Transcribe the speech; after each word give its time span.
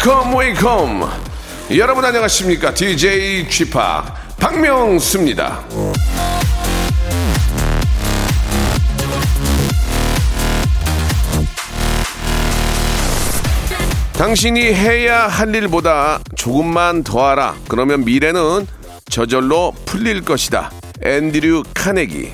Welcome 0.00 0.34
welcome. 0.34 1.10
여러분 1.76 2.02
안녕하십니까? 2.02 2.72
DJ 2.72 3.50
쥐파 3.50 4.14
박명수입니다. 4.38 5.62
당신이 14.14 14.62
해야 14.72 15.28
할 15.28 15.54
일보다 15.54 16.20
조금만 16.34 17.02
더 17.04 17.28
하라. 17.28 17.56
그러면 17.68 18.02
미래는 18.06 18.66
저절로 19.10 19.74
풀릴 19.84 20.24
것이다. 20.24 20.70
앤드류 21.04 21.64
카네기 21.74 22.32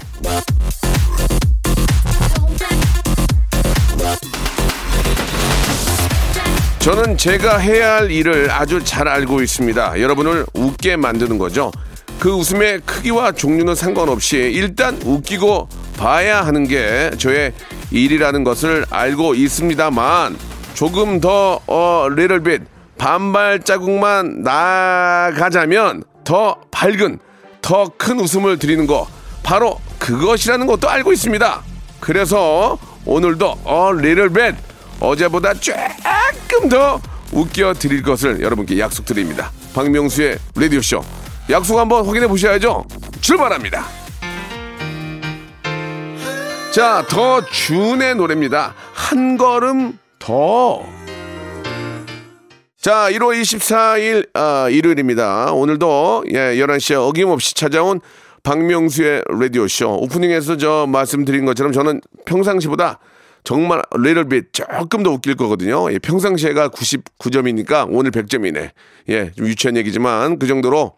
저는 6.87 7.17
제가 7.17 7.59
해야 7.59 7.97
할 7.97 8.13
일을 8.13 8.49
아주 8.49 8.81
잘 8.85 9.09
알고 9.09 9.43
있습니다. 9.43 10.01
여러분을 10.01 10.47
웃게 10.55 10.95
만드는 10.95 11.37
거죠. 11.37 11.73
그 12.21 12.31
웃음의 12.31 12.83
크기와 12.87 13.33
종류는 13.33 13.75
상관없이 13.75 14.37
일단 14.37 14.97
웃기고 15.05 15.69
봐야 15.99 16.47
하는 16.47 16.69
게 16.69 17.11
저의 17.19 17.53
일이라는 17.91 18.45
것을 18.45 18.87
알고 18.89 19.35
있습니다만 19.35 20.37
조금 20.75 21.21
더 21.21 21.59
어, 21.67 22.07
little 22.09 22.45
bit 22.45 22.65
반발 22.97 23.59
자국만 23.59 24.43
나가자면 24.45 26.05
더 26.23 26.61
밝은 26.71 27.19
더 27.63 27.91
큰 27.99 28.21
웃음을 28.21 28.61
드리는 28.61 28.87
거 28.87 29.09
바로 29.43 29.81
그것이라는 29.99 30.69
것도 30.69 30.89
알고 30.89 31.13
있습니다. 31.13 31.63
그래서 31.99 32.79
오늘도 33.05 33.59
어 33.65 33.91
little 33.93 34.29
bit 34.29 34.57
어제보다 35.01 35.55
조금 35.55 36.69
더 36.69 37.01
웃겨 37.33 37.75
드릴 37.75 38.03
것을 38.03 38.41
여러분께 38.41 38.79
약속드립니다. 38.79 39.51
박명수의 39.75 40.39
라디오쇼. 40.55 41.03
약속 41.51 41.79
한번 41.79 42.07
확인해 42.07 42.27
보셔야죠. 42.27 42.85
출발합니다. 43.21 43.85
자, 46.73 47.05
더 47.09 47.45
준의 47.45 48.17
노래입니다. 48.17 48.75
한 48.93 49.37
걸음 49.37 49.99
더. 50.19 50.85
자, 52.81 53.09
1월 53.11 53.41
24일 53.41 54.29
아, 54.35 54.69
일요일입니다. 54.71 55.53
오늘도 55.53 56.25
예, 56.33 56.55
11시에 56.57 56.95
어김없이 57.09 57.55
찾아온 57.55 58.01
박명수의 58.43 59.23
라디오쇼. 59.29 59.97
오프닝에서 60.03 60.57
저 60.57 60.87
말씀드린 60.89 61.45
것처럼 61.47 61.73
저는 61.73 62.01
평상시보다 62.27 62.99
정말 63.47 63.81
bit 64.29 64.51
조금 64.51 65.05
더 65.05 65.11
웃길 65.13 65.37
거거든요. 65.37 65.91
예, 65.93 66.01
평상시에가 66.01 66.69
99점이니까 66.71 67.87
오늘 67.89 68.11
100점이네. 68.11 68.71
예, 69.11 69.31
좀 69.37 69.47
유치한 69.47 69.77
얘기지만 69.77 70.41
그 70.41 70.49
정도로 70.49 70.97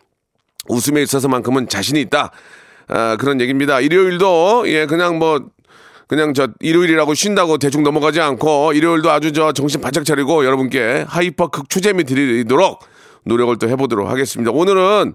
웃음에 0.66 1.02
있어서만큼은 1.02 1.68
자신이 1.68 2.00
있다. 2.00 2.32
아, 2.88 3.16
그런 3.20 3.42
얘기입니다. 3.42 3.80
일요일도 3.80 4.64
예, 4.68 4.86
그냥 4.86 5.18
뭐 5.18 5.44
그냥 6.06 6.32
저 6.32 6.48
일요일이라고 6.60 7.12
쉰다고 7.12 7.58
대충 7.58 7.82
넘어가지 7.82 8.18
않고 8.22 8.72
일요일도 8.72 9.10
아주 9.10 9.32
저 9.32 9.52
정신 9.52 9.82
바짝 9.82 10.06
차리고 10.06 10.46
여러분께 10.46 11.04
hyper 11.06 11.48
극초재미 11.48 12.04
드리도록 12.04 12.80
노력을 13.26 13.54
또 13.58 13.68
해보도록 13.68 14.08
하겠습니다. 14.08 14.52
오늘은 14.52 15.12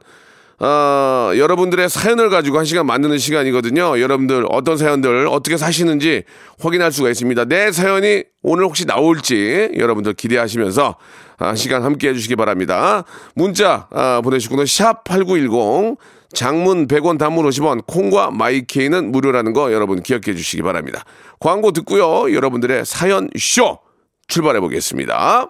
어, 0.59 1.31
여러분들의 1.35 1.89
사연을 1.89 2.29
가지고 2.29 2.59
한 2.59 2.65
시간 2.65 2.85
만드는 2.85 3.17
시간이거든요. 3.17 3.99
여러분들 3.99 4.45
어떤 4.49 4.77
사연들 4.77 5.27
어떻게 5.27 5.57
사시는지 5.57 6.23
확인할 6.59 6.91
수가 6.91 7.09
있습니다. 7.09 7.45
내 7.45 7.71
사연이 7.71 8.23
오늘 8.41 8.65
혹시 8.65 8.85
나올지 8.85 9.71
여러분들 9.77 10.13
기대하시면서 10.13 10.95
한 11.37 11.55
시간 11.55 11.83
함께 11.83 12.09
해주시기 12.09 12.35
바랍니다. 12.35 13.03
문자 13.35 13.87
아, 13.91 14.21
보내시고는 14.23 14.65
샵 14.65 15.03
8910 15.03 15.97
장문 16.33 16.87
100원 16.87 17.17
단문 17.17 17.47
50원 17.47 17.85
콩과 17.85 18.31
마이케이는 18.31 19.11
무료라는 19.11 19.53
거 19.53 19.71
여러분 19.71 20.01
기억해 20.01 20.33
주시기 20.35 20.63
바랍니다. 20.63 21.03
광고 21.39 21.71
듣고요. 21.71 22.33
여러분들의 22.33 22.85
사연 22.85 23.29
쇼 23.37 23.79
출발해 24.27 24.59
보겠습니다. 24.59 25.49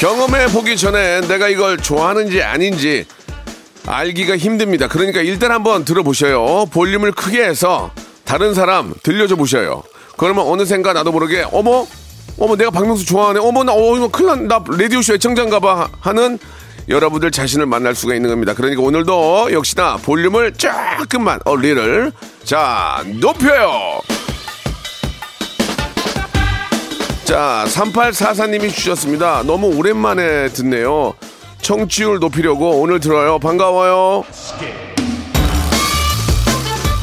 경험해 0.00 0.46
보기 0.48 0.76
전에 0.78 1.20
내가 1.22 1.48
이걸 1.48 1.76
좋아하는지 1.76 2.42
아닌지 2.42 3.04
알기가 3.86 4.36
힘듭니다. 4.38 4.88
그러니까 4.88 5.20
일단 5.20 5.50
한번 5.52 5.84
들어보셔요. 5.84 6.66
볼륨을 6.72 7.12
크게 7.12 7.44
해서 7.44 7.90
다른 8.24 8.54
사람 8.54 8.94
들려줘 9.02 9.36
보셔요. 9.36 9.82
그러면 10.16 10.46
어느샌가 10.46 10.94
나도 10.94 11.12
모르게 11.12 11.44
어머 11.52 11.86
어머 12.38 12.56
내가 12.56 12.70
박명수 12.70 13.04
좋아하네. 13.04 13.40
어머 13.40 13.62
나 13.62 13.72
어, 13.74 13.96
이거 13.96 14.08
큰일 14.08 14.28
난- 14.28 14.48
나 14.48 14.64
라디오쇼 14.66 15.14
애청자인가 15.14 15.60
봐 15.60 15.88
하는 16.00 16.38
여러분들 16.88 17.30
자신을 17.30 17.66
만날 17.66 17.94
수가 17.94 18.14
있는 18.14 18.30
겁니다. 18.30 18.54
그러니까 18.54 18.80
오늘도 18.80 19.52
역시나 19.52 19.98
볼륨을 19.98 20.54
조금만 20.54 21.40
얼리를 21.44 22.10
자 22.44 23.02
높여요. 23.06 24.00
자, 27.30 27.64
3844님이 27.68 28.74
주셨습니다. 28.74 29.44
너무 29.44 29.68
오랜만에 29.68 30.48
듣네요. 30.48 31.14
청취율 31.62 32.18
높이려고 32.18 32.80
오늘 32.80 32.98
들어요. 32.98 33.38
반가워요. 33.38 34.24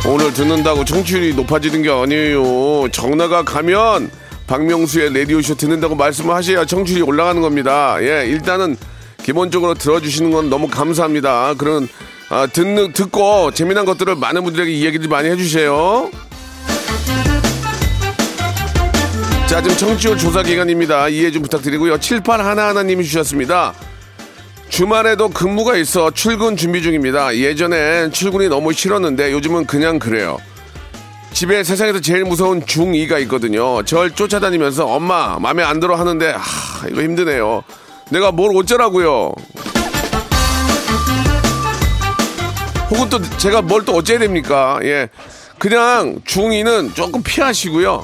오늘 0.05 0.33
듣는다고 0.33 0.83
청취율이 0.83 1.33
높아지는 1.33 1.81
게 1.81 1.89
아니에요. 1.89 2.89
정나가 2.91 3.43
가면 3.43 4.11
박명수의 4.47 5.17
라디오쇼 5.17 5.55
듣는다고 5.55 5.95
말씀을 5.95 6.35
하셔야 6.35 6.65
청취율이 6.65 7.03
올라가는 7.03 7.41
겁니다. 7.41 7.95
예, 8.01 8.25
일단은 8.27 8.75
기본적으로 9.23 9.75
들어주시는 9.75 10.31
건 10.31 10.49
너무 10.49 10.67
감사합니다. 10.67 11.53
그런, 11.57 11.87
아, 12.27 12.47
듣는, 12.47 12.91
듣고 12.91 13.51
재미난 13.51 13.85
것들을 13.85 14.17
많은 14.17 14.43
분들에게 14.43 14.73
이야기를 14.73 15.07
많이 15.07 15.29
해주세요. 15.29 16.11
자, 19.47 19.61
지금 19.61 19.77
청취율 19.77 20.17
조사 20.17 20.43
기간입니다. 20.43 21.07
이해 21.07 21.31
좀 21.31 21.41
부탁드리고요. 21.41 21.97
7811님이 21.97 23.03
주셨습니다. 23.03 23.73
주말에도 24.69 25.29
근무가 25.29 25.77
있어 25.77 26.11
출근 26.11 26.57
준비 26.57 26.81
중입니다. 26.81 27.35
예전엔 27.35 28.11
출근이 28.11 28.49
너무 28.49 28.73
싫었는데 28.73 29.31
요즘은 29.31 29.65
그냥 29.65 29.99
그래요. 29.99 30.37
집에 31.31 31.63
세상에서 31.63 32.01
제일 32.01 32.25
무서운 32.25 32.61
중2가 32.61 33.21
있거든요. 33.21 33.81
절 33.83 34.11
쫓아다니면서 34.11 34.85
엄마 34.85 35.37
마음에 35.39 35.63
안 35.63 35.79
들어 35.79 35.95
하는데 35.95 36.31
하, 36.31 36.87
이거 36.89 37.01
힘드네요. 37.01 37.63
내가 38.09 38.31
뭘 38.31 38.51
어쩌라고요. 38.55 39.31
혹은 42.89 43.09
또 43.09 43.21
제가 43.37 43.61
뭘 43.61 43.83
또 43.85 43.93
어째야 43.93 44.19
됩니까? 44.19 44.79
예. 44.83 45.07
그냥 45.57 46.19
중2는 46.25 46.93
조금 46.95 47.23
피하시고요. 47.23 48.03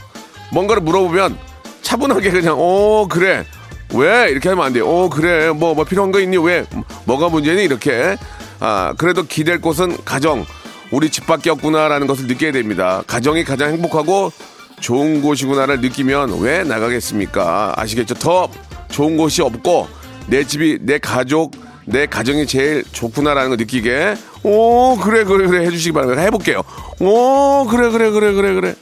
뭔가를 0.54 0.82
물어보면 0.84 1.38
차분하게 1.82 2.32
그냥 2.32 2.56
어 2.58 3.08
그래 3.10 3.46
왜 3.94 4.30
이렇게 4.30 4.50
하면 4.50 4.66
안 4.66 4.74
돼요. 4.74 4.88
어 4.88 5.10
그래 5.10 5.52
뭐뭐 5.52 5.84
필요한 5.84 6.12
거 6.12 6.20
있니 6.20 6.38
왜 6.38 6.66
뭐가 7.06 7.30
문제니 7.30 7.64
이렇게 7.64 8.18
아 8.60 8.94
그래도 8.98 9.24
기댈 9.24 9.60
곳은 9.60 9.98
가정 10.06 10.46
우리 10.92 11.10
집밖에 11.10 11.50
없구나라는 11.50 12.08
것을 12.08 12.28
느껴야 12.28 12.52
됩니다. 12.52 13.04
가정이 13.08 13.44
가장 13.44 13.72
행복하고 13.72 14.32
좋은 14.80 15.22
곳이구나를 15.22 15.82
느끼면 15.82 16.40
왜 16.40 16.64
나가겠습니까? 16.64 17.74
아시겠죠? 17.76 18.16
더 18.16 18.50
좋은 18.90 19.18
곳이 19.18 19.42
없고 19.42 19.88
내 20.28 20.44
집이 20.44 20.80
내 20.82 21.00
가족 21.00 21.52
내 21.86 22.06
가정이 22.06 22.46
제일 22.48 22.84
좋구나라는 22.92 23.50
걸 23.50 23.58
느끼게 23.58 24.16
오, 24.44 24.98
그래, 24.98 25.24
그래, 25.24 25.48
그래. 25.48 25.66
해주시기 25.66 25.94
바랍니다. 25.94 26.22
해볼게요. 26.22 26.64
오, 27.00 27.66
그래, 27.66 27.90
그래, 27.90 28.12
그래, 28.12 28.34
그래, 28.34 28.54
그래. 28.54 28.76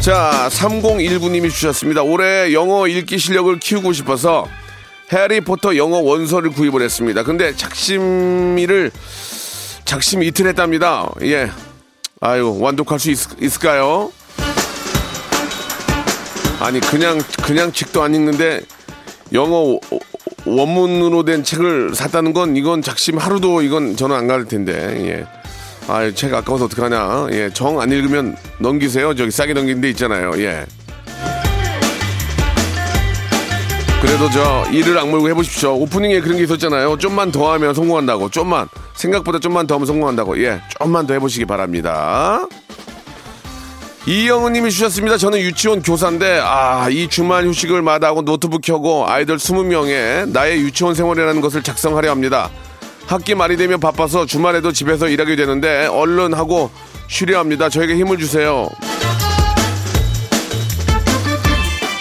자, 0.00 0.48
3019님이 0.50 1.50
주셨습니다. 1.50 2.02
올해 2.02 2.52
영어 2.54 2.86
읽기 2.88 3.18
실력을 3.18 3.58
키우고 3.58 3.92
싶어서 3.92 4.46
해리포터 5.12 5.76
영어 5.76 5.98
원서를 5.98 6.50
구입을 6.50 6.80
했습니다. 6.80 7.22
근데 7.22 7.54
작심이를 7.54 8.90
작심 9.84 10.22
이틀 10.22 10.46
했답니다. 10.46 11.10
예. 11.22 11.50
아유, 12.20 12.56
완독할 12.60 12.98
수 12.98 13.10
있, 13.10 13.18
있을까요? 13.42 14.10
아니, 16.60 16.80
그냥, 16.80 17.20
그냥 17.42 17.70
책도 17.72 18.02
안 18.02 18.14
읽는데 18.14 18.60
영어 19.34 19.78
원문으로 20.46 21.24
된 21.24 21.44
책을 21.44 21.94
샀다는 21.94 22.32
건 22.32 22.56
이건 22.56 22.80
작심 22.80 23.18
하루도 23.18 23.60
이건 23.62 23.96
저는 23.96 24.16
안 24.16 24.26
갈 24.28 24.46
텐데, 24.46 24.72
예. 25.06 25.39
아유, 25.88 26.14
책 26.14 26.32
아까워서 26.34 26.66
어떡하냐. 26.66 27.28
예, 27.32 27.50
정 27.52 27.80
안 27.80 27.90
읽으면 27.90 28.36
넘기세요. 28.58 29.14
저기 29.14 29.30
싸게 29.30 29.54
넘기는 29.54 29.80
데 29.80 29.90
있잖아요. 29.90 30.32
예. 30.38 30.64
그래도 34.00 34.30
저 34.30 34.64
이를 34.72 34.98
악물고 34.98 35.28
해보십시오. 35.28 35.74
오프닝에 35.74 36.20
그런 36.20 36.38
게 36.38 36.44
있었잖아요. 36.44 36.96
좀만 36.98 37.32
더 37.32 37.52
하면 37.52 37.74
성공한다고. 37.74 38.30
좀만 38.30 38.68
생각보다 38.94 39.38
좀만 39.38 39.66
더 39.66 39.74
하면 39.74 39.86
성공한다고. 39.86 40.42
예, 40.42 40.60
좀만 40.78 41.06
더 41.06 41.14
해보시기 41.14 41.44
바랍니다. 41.44 42.46
이영은 44.06 44.54
님이 44.54 44.70
주셨습니다. 44.70 45.18
저는 45.18 45.38
유치원 45.40 45.82
교사인데 45.82 46.40
아 46.42 46.88
이 46.90 47.06
주말 47.08 47.46
휴식을 47.46 47.82
마다하고 47.82 48.22
노트북 48.22 48.62
켜고 48.62 49.06
아이들 49.06 49.36
20명에 49.36 50.30
나의 50.30 50.60
유치원 50.60 50.94
생활이라는 50.94 51.40
것을 51.42 51.62
작성하려 51.62 52.10
합니다. 52.10 52.48
학기 53.10 53.34
말이 53.34 53.56
되면 53.56 53.80
바빠서 53.80 54.24
주말에도 54.24 54.70
집에서 54.70 55.08
일하게 55.08 55.34
되는데 55.34 55.86
얼른 55.86 56.32
하고 56.32 56.70
쉬려 57.08 57.40
합니다. 57.40 57.68
저에게 57.68 57.96
힘을 57.96 58.18
주세요. 58.18 58.68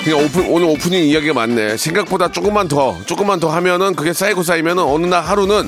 그냥 0.04 0.24
오픈, 0.24 0.46
오늘 0.52 0.68
오프닝 0.68 1.04
이야기가 1.06 1.34
많네. 1.34 1.78
생각보다 1.78 2.32
조금만 2.32 2.68
더, 2.68 2.96
조금만 3.08 3.40
더 3.40 3.50
하면은 3.50 3.96
그게 3.96 4.14
쌓이고 4.14 4.44
쌓이면은 4.44 4.84
어느 4.84 5.08
날 5.08 5.24
하루는 5.24 5.68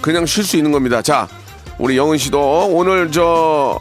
그냥 0.00 0.24
쉴 0.24 0.42
수 0.42 0.56
있는 0.56 0.72
겁니다. 0.72 1.02
자, 1.02 1.28
우리 1.78 1.98
영은 1.98 2.16
씨도 2.16 2.68
오늘 2.72 3.12
저 3.12 3.78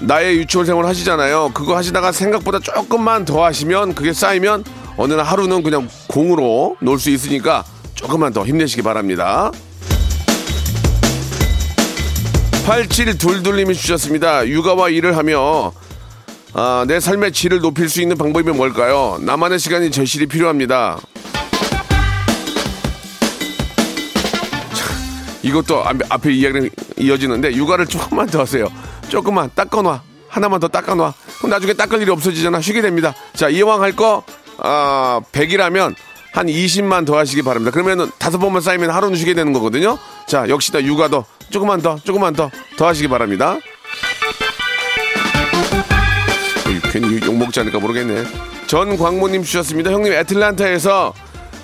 나의 0.00 0.38
유치원 0.38 0.64
생활 0.64 0.86
하시잖아요. 0.86 1.50
그거 1.52 1.76
하시다가 1.76 2.12
생각보다 2.12 2.60
조금만 2.60 3.26
더 3.26 3.44
하시면 3.44 3.94
그게 3.94 4.14
쌓이면 4.14 4.64
어느 4.96 5.12
날 5.12 5.26
하루는 5.26 5.62
그냥 5.62 5.86
공으로 6.08 6.76
놀 6.80 6.98
수 6.98 7.10
있으니까 7.10 7.62
조금만 7.94 8.32
더 8.32 8.46
힘내시기 8.46 8.80
바랍니다. 8.80 9.52
8722님이 12.66 13.74
주셨습니다. 13.74 14.46
육아와 14.48 14.88
일을 14.88 15.16
하며 15.16 15.72
아, 16.52 16.84
내 16.88 16.98
삶의 16.98 17.30
질을 17.30 17.60
높일 17.60 17.88
수 17.88 18.02
있는 18.02 18.18
방법이 18.18 18.50
뭘까요? 18.50 19.18
나만의 19.20 19.60
시간이 19.60 19.92
절실히 19.92 20.26
필요합니다. 20.26 20.98
이것도 25.42 25.84
앞, 25.84 26.26
에 26.26 26.32
이야기를 26.32 26.70
이어지는데 26.98 27.54
육아를 27.54 27.86
조금만 27.86 28.26
더 28.26 28.40
하세요. 28.40 28.66
조금만 29.08 29.48
닦아놔. 29.54 30.02
하나만 30.28 30.58
더 30.58 30.66
닦아놔. 30.66 31.14
그럼 31.38 31.50
나중에 31.50 31.72
닦을 31.72 32.02
일이 32.02 32.10
없어지잖아. 32.10 32.60
쉬게 32.60 32.82
됩니다. 32.82 33.14
자, 33.34 33.48
이왕 33.48 33.80
할 33.80 33.92
거, 33.92 34.24
아, 34.58 35.20
100이라면 35.30 35.94
한 36.36 36.48
20만 36.48 37.06
더 37.06 37.16
하시기 37.16 37.40
바랍니다. 37.40 37.70
그러면은 37.70 38.10
다섯 38.18 38.36
번만 38.36 38.60
쌓이면 38.60 38.90
하루는 38.90 39.16
쉬게 39.16 39.32
되는 39.32 39.54
거거든요. 39.54 39.96
자, 40.28 40.46
역시나 40.50 40.82
육아도 40.82 41.24
조금만 41.48 41.80
더, 41.80 41.96
조금만 42.04 42.34
더, 42.34 42.50
더 42.76 42.86
하시기 42.86 43.08
바랍니다. 43.08 43.56
괜히 46.92 47.18
욕 47.24 47.34
먹지 47.38 47.58
않을까 47.60 47.78
모르겠네. 47.78 48.24
전 48.66 48.98
광모님 48.98 49.44
주셨습니다. 49.44 49.90
형님 49.90 50.12
애틀란타에서 50.12 51.14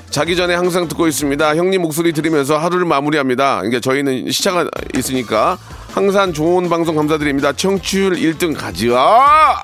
자기 0.08 0.36
전에 0.36 0.54
항상 0.54 0.88
듣고 0.88 1.06
있습니다. 1.06 1.54
형님 1.54 1.82
목소리 1.82 2.14
들으면서 2.14 2.56
하루를 2.56 2.86
마무리합니다. 2.86 3.56
그러니까 3.56 3.80
저희는 3.80 4.30
시차가 4.30 4.66
있으니까 4.96 5.58
항상 5.90 6.32
좋은 6.32 6.70
방송 6.70 6.96
감사드립니다. 6.96 7.52
청취율 7.52 8.14
1등 8.14 8.56
가지야! 8.56 9.60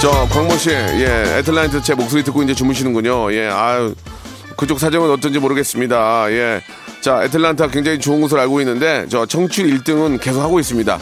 저 0.00 0.28
광모 0.28 0.56
씨, 0.56 0.70
예, 0.70 1.38
애틀란타 1.38 1.82
제 1.82 1.92
목소리 1.92 2.22
듣고 2.22 2.42
이제 2.44 2.54
주무시는군요. 2.54 3.32
예, 3.34 3.48
아유, 3.48 3.94
그쪽 4.56 4.78
사정은 4.78 5.10
어떤지 5.10 5.40
모르겠습니다. 5.40 6.30
예, 6.30 6.60
자, 7.00 7.24
애틀란타 7.24 7.68
굉장히 7.68 7.98
좋은 7.98 8.20
곳을 8.20 8.38
알고 8.38 8.60
있는데 8.60 9.06
저 9.08 9.26
청취율 9.26 9.76
1등은 9.78 10.20
계속 10.20 10.40
하고 10.40 10.60
있습니다. 10.60 10.98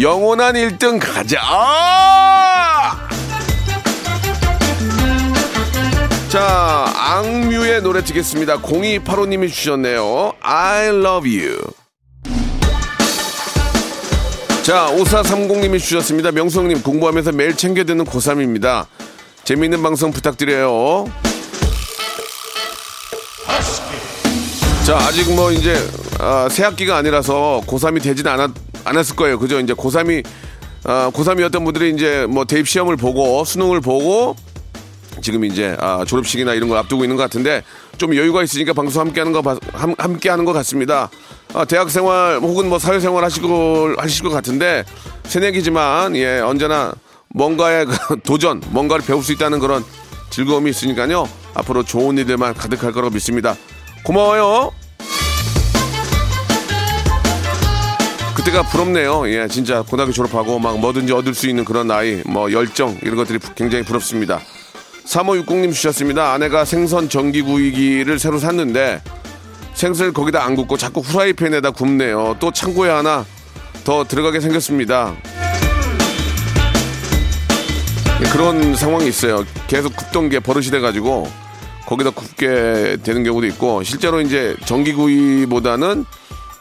영원한 0.00 0.54
1등 0.54 0.98
가자! 1.00 1.38
자, 6.28 6.92
악뮤의 6.96 7.82
노래 7.82 8.02
듣겠습니다. 8.02 8.58
0285님이 8.58 9.48
주셨네요. 9.52 10.32
I 10.40 10.88
love 10.88 11.40
you. 11.40 11.83
자, 14.64 14.86
5430님이 14.96 15.78
주셨습니다. 15.78 16.32
명성님 16.32 16.82
공부하면서 16.82 17.32
매일 17.32 17.54
챙겨 17.54 17.84
듣는 17.84 18.06
고3입니다. 18.06 18.86
재미있는 19.44 19.82
방송 19.82 20.10
부탁드려요. 20.10 21.04
자, 24.86 24.96
아직 24.96 25.34
뭐 25.34 25.52
이제 25.52 25.76
아, 26.18 26.48
새 26.50 26.64
학기가 26.64 26.96
아니라서 26.96 27.60
고3이 27.66 28.02
되진 28.02 28.26
않았, 28.26 28.52
않았을 28.84 29.16
거예요. 29.16 29.38
그죠? 29.38 29.60
이제 29.60 29.74
고3이 29.74 30.26
아, 30.84 31.10
고3이었던 31.12 31.62
분들이 31.62 31.92
이제 31.92 32.26
뭐 32.26 32.46
대입 32.46 32.66
시험을 32.66 32.96
보고 32.96 33.44
수능을 33.44 33.82
보고 33.82 34.34
지금 35.20 35.44
이제 35.44 35.76
아, 35.78 36.06
졸업식이나 36.06 36.54
이런 36.54 36.70
걸 36.70 36.78
앞두고 36.78 37.04
있는 37.04 37.16
것 37.16 37.22
같은데 37.22 37.62
좀 37.98 38.16
여유가 38.16 38.42
있으니까 38.42 38.72
방송 38.72 39.02
함께 39.02 39.20
하는 39.20 39.34
거 39.34 39.58
함께 39.98 40.30
하는 40.30 40.46
것 40.46 40.54
같습니다. 40.54 41.10
아, 41.54 41.64
대학 41.64 41.88
생활 41.88 42.40
혹은 42.40 42.68
뭐 42.68 42.80
사회 42.80 42.98
생활 42.98 43.22
하시고 43.22 43.94
하실 43.96 44.24
것 44.24 44.30
같은데 44.30 44.84
새내기지만 45.22 46.16
예 46.16 46.40
언제나 46.40 46.92
뭔가의 47.28 47.86
그 47.86 48.20
도전, 48.26 48.60
뭔가를 48.70 49.04
배울 49.04 49.22
수 49.22 49.32
있다는 49.32 49.60
그런 49.60 49.84
즐거움이 50.30 50.70
있으니까요. 50.70 51.28
앞으로 51.54 51.84
좋은 51.84 52.18
일들만 52.18 52.54
가득할 52.54 52.92
거라고 52.92 53.14
믿습니다. 53.14 53.54
고마워요. 54.04 54.72
그때가 58.34 58.64
부럽네요. 58.64 59.28
예, 59.28 59.46
진짜 59.46 59.82
고등학교 59.82 60.10
졸업하고 60.12 60.58
막 60.58 60.80
뭐든지 60.80 61.12
얻을 61.12 61.34
수 61.34 61.48
있는 61.48 61.64
그런 61.64 61.86
나이, 61.86 62.20
뭐 62.26 62.50
열정 62.50 62.98
이런 63.02 63.14
것들이 63.14 63.38
굉장히 63.54 63.84
부럽습니다. 63.84 64.40
3560님 65.06 65.72
주셨습니다. 65.72 66.32
아내가 66.32 66.64
생선 66.64 67.08
전기구이기를 67.08 68.18
새로 68.18 68.38
샀는데 68.38 69.00
생선을 69.74 70.12
거기다 70.12 70.44
안 70.44 70.56
굽고 70.56 70.76
자꾸 70.76 71.00
후라이팬에다 71.00 71.72
굽네요. 71.72 72.36
또 72.40 72.50
창고에 72.50 72.90
하나 72.90 73.24
더 73.84 74.04
들어가게 74.04 74.40
생겼습니다. 74.40 75.14
예, 78.20 78.24
그런 78.30 78.74
상황이 78.76 79.08
있어요. 79.08 79.44
계속 79.66 79.94
굽던 79.96 80.28
게 80.30 80.40
버릇이 80.40 80.66
돼가지고 80.66 81.28
거기다 81.86 82.10
굽게 82.10 82.98
되는 83.02 83.24
경우도 83.24 83.46
있고 83.48 83.82
실제로 83.82 84.20
이제 84.20 84.56
전기구이보다는 84.64 86.06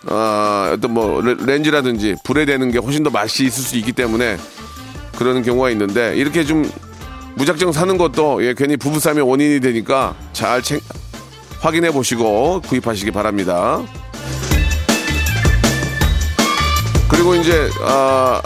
어, 0.09 0.71
어떤 0.73 0.93
뭐 0.93 1.21
렌즈라든지 1.21 2.15
불에 2.25 2.45
대는 2.45 2.71
게 2.71 2.79
훨씬 2.79 3.03
더 3.03 3.09
맛이 3.09 3.45
있을 3.45 3.63
수 3.63 3.77
있기 3.77 3.93
때문에 3.93 4.37
그러는 5.15 5.43
경우가 5.43 5.69
있는데 5.69 6.15
이렇게 6.17 6.43
좀 6.43 6.69
무작정 7.35 7.71
사는 7.71 7.97
것도 7.97 8.43
예, 8.45 8.53
괜히 8.53 8.75
부부싸움의 8.75 9.23
원인이 9.23 9.59
되니까 9.61 10.15
잘 10.33 10.61
챙, 10.61 10.79
확인해 11.63 11.91
보시고 11.91 12.59
구입하시기 12.67 13.11
바랍니다. 13.11 13.81
그리고 17.09 17.35
이제 17.35 17.69
아, 17.83 18.41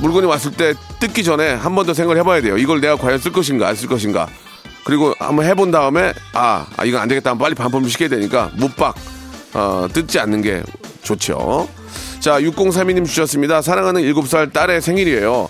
물건이 0.00 0.26
왔을 0.26 0.50
때 0.50 0.74
뜯기 0.98 1.22
전에 1.22 1.54
한 1.54 1.74
번 1.76 1.86
더 1.86 1.94
생각을 1.94 2.18
해봐야 2.20 2.40
돼요. 2.42 2.58
이걸 2.58 2.80
내가 2.80 2.96
과연 2.96 3.18
쓸 3.20 3.32
것인가 3.32 3.68
안 3.68 3.76
쓸 3.76 3.88
것인가. 3.88 4.26
그리고 4.84 5.14
한번 5.20 5.44
해본 5.46 5.70
다음에 5.70 6.12
아, 6.32 6.66
아 6.76 6.84
이건 6.84 7.00
안 7.00 7.08
되겠다 7.08 7.30
하면 7.30 7.38
빨리 7.38 7.54
반품을 7.54 7.88
시켜야 7.90 8.08
되니까 8.08 8.50
묵박 8.56 8.94
어, 9.54 9.86
뜯지 9.92 10.18
않는 10.18 10.42
게 10.42 10.62
좋죠. 11.02 11.68
자 12.18 12.40
6032님 12.40 13.04
주셨습니다. 13.06 13.62
사랑하는 13.62 14.02
7살 14.02 14.52
딸의 14.52 14.80
생일이에요. 14.82 15.48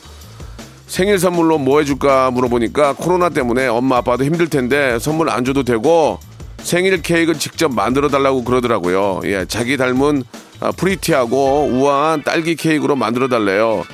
생일 0.86 1.18
선물로 1.18 1.56
뭐 1.58 1.78
해줄까 1.80 2.30
물어보니까 2.32 2.94
코로나 2.94 3.28
때문에 3.30 3.66
엄마 3.68 3.98
아빠도 3.98 4.24
힘들 4.24 4.48
텐데 4.48 4.98
선물 4.98 5.30
안 5.30 5.44
줘도 5.44 5.62
되고 5.62 6.18
생일 6.62 7.00
케이크를 7.02 7.38
직접 7.38 7.72
만들어 7.72 8.08
달라고 8.08 8.44
그러더라고요. 8.44 9.20
예, 9.24 9.44
자기 9.46 9.76
닮은 9.76 10.22
아, 10.60 10.72
프리티하고 10.72 11.68
우아한 11.72 12.22
딸기 12.24 12.56
케이크로 12.56 12.96
만들어 12.96 13.28
달래요. 13.28 13.84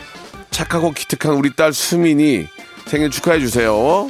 착하고 0.51 0.93
기특한 0.93 1.35
우리 1.35 1.55
딸 1.55 1.73
수민이 1.73 2.47
생일 2.87 3.11
축하해 3.11 3.39
주세요. 3.41 4.09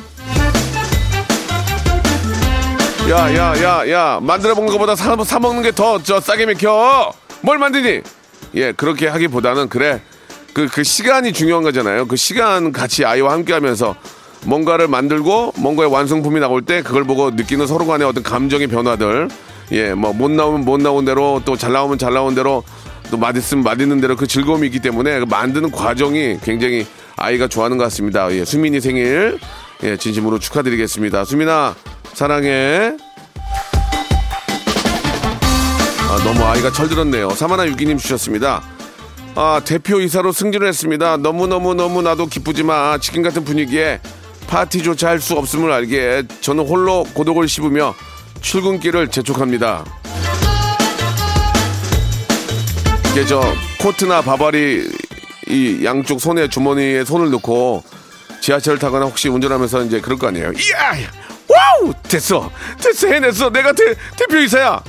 야, 3.11 3.35
야, 3.35 3.63
야, 3.63 3.91
야, 3.91 4.19
만들어 4.23 4.55
먹는 4.55 4.73
것보다 4.73 4.97
사, 4.97 5.15
사 5.25 5.39
먹는 5.39 5.63
게 5.63 5.73
더 5.73 5.99
저 6.03 6.21
싸게 6.21 6.47
맥혀. 6.47 7.13
뭘 7.43 7.59
만드니? 7.59 8.01
예, 8.55 8.73
그렇게 8.73 9.09
하기보다는 9.09 9.69
그래. 9.69 10.01
그, 10.55 10.69
그 10.69 10.85
시간이 10.85 11.33
중요한 11.33 11.65
거잖아요. 11.65 12.07
그 12.07 12.17
시간 12.17 12.73
같이 12.73 13.05
아이와 13.05 13.33
함께 13.33 13.53
하면서 13.53 13.95
뭔가를 14.45 14.89
만들고 14.89 15.55
뭔가의 15.57 15.91
완성품이 15.91 16.41
나올 16.41 16.63
때 16.63 16.83
그걸 16.83 17.05
보고 17.05 17.31
느끼는 17.31 17.67
서로 17.67 17.87
간의 17.87 18.07
어떤 18.07 18.23
감정의 18.23 18.67
변화들. 18.67 19.29
예, 19.73 19.95
뭐 19.95 20.13
못 20.13 20.31
나오면 20.31 20.65
못 20.65 20.81
나온 20.81 21.05
대로 21.05 21.41
또 21.45 21.57
잘 21.57 21.73
나오면 21.73 21.99
잘 21.99 22.13
나온 22.13 22.35
대로 22.35 22.63
또 23.11 23.17
맛있으면 23.17 23.65
맛있는 23.65 24.01
대로 24.01 24.17
그 24.17 24.27
즐거움이 24.27 24.67
있기 24.67 24.81
때문에 24.81 25.21
그 25.21 25.25
만드는 25.25 25.71
과정이 25.71 26.39
굉장히 26.43 26.87
아이가 27.17 27.49
좋아하는 27.49 27.79
것 27.79 27.85
같습니다. 27.85 28.31
예, 28.33 28.45
수민이 28.45 28.81
생일 28.81 29.39
예, 29.83 29.97
진심으로 29.97 30.39
축하드리겠습니다. 30.39 31.25
수민아 31.25 31.75
사랑해. 32.13 32.97
아, 36.11 36.17
너무 36.25 36.45
아이가 36.45 36.71
철들었네요. 36.71 37.31
사마나 37.31 37.67
유기님 37.67 37.97
주셨습니다. 37.99 38.63
아, 39.35 39.61
대표 39.65 40.01
이사로 40.01 40.31
승진을 40.33 40.69
했습니다. 40.69 41.17
너무너무너무 41.17 42.03
나도 42.03 42.27
기쁘지만 42.27 43.01
치킨 43.01 43.23
같은 43.23 43.45
분위기에 43.45 44.01
파티조차 44.55 45.09
할 45.09 45.21
수 45.21 45.35
없음을 45.35 45.73
알기에 45.73 46.23
저는 46.41 46.65
홀로 46.65 47.03
고독을 47.13 47.49
씹으며 47.49 47.93
출근길을 48.41 49.09
재촉합니다. 49.11 49.85
이게 53.11 53.27
저 53.27 53.43
코트나 53.81 54.23
바바리 54.23 54.89
이 55.49 55.81
양쪽 55.85 56.21
손에 56.21 56.47
주머니에 56.47 57.05
손을 57.05 57.33
넣고 57.33 57.83
지하철을 58.41 58.79
타거나 58.79 59.07
혹시 59.07 59.29
운전하면서 59.29 59.87
이제 59.87 60.01
그럴 60.01 60.21
거 60.21 60.29
아니에요. 60.29 60.53
이야! 60.53 61.09
와우! 61.49 61.93
됐어! 62.05 62.49
됐어! 62.81 63.09
해냈어! 63.09 63.51
내가 63.51 63.73
대, 63.73 63.97
대표이사야! 64.17 64.81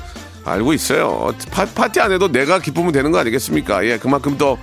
알고 0.45 0.73
있어요. 0.73 1.33
파, 1.49 1.65
파티 1.65 1.99
안 1.99 2.11
해도 2.11 2.31
내가 2.31 2.59
기쁘면 2.59 2.91
되는 2.91 3.11
거 3.11 3.17
아니겠습니까? 3.17 3.83
예, 3.87 3.97
그만큼 3.97 4.37
더 4.37 4.59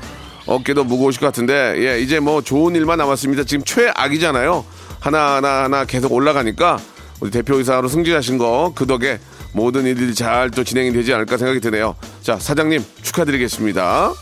어깨도 0.46 0.84
무거우실 0.84 1.20
것 1.20 1.26
같은데, 1.26 1.74
예, 1.78 2.00
이제 2.00 2.20
뭐 2.20 2.40
좋은 2.40 2.76
일만 2.76 2.98
남았습니다. 2.98 3.44
지금 3.44 3.64
최악이잖아요. 3.64 4.64
하나하나 5.02 5.64
하나 5.64 5.84
계속 5.84 6.12
올라가니까 6.12 6.78
우리 7.20 7.30
대표이사로 7.30 7.88
승진하신 7.88 8.38
거 8.38 8.72
그 8.74 8.86
덕에 8.86 9.18
모든 9.52 9.84
일들이 9.84 10.14
잘 10.14 10.50
또 10.50 10.64
진행이 10.64 10.92
되지 10.92 11.12
않을까 11.12 11.36
생각이 11.36 11.60
드네요. 11.60 11.94
자, 12.22 12.38
사장님 12.38 12.82
축하드리겠습니다. 13.02 14.12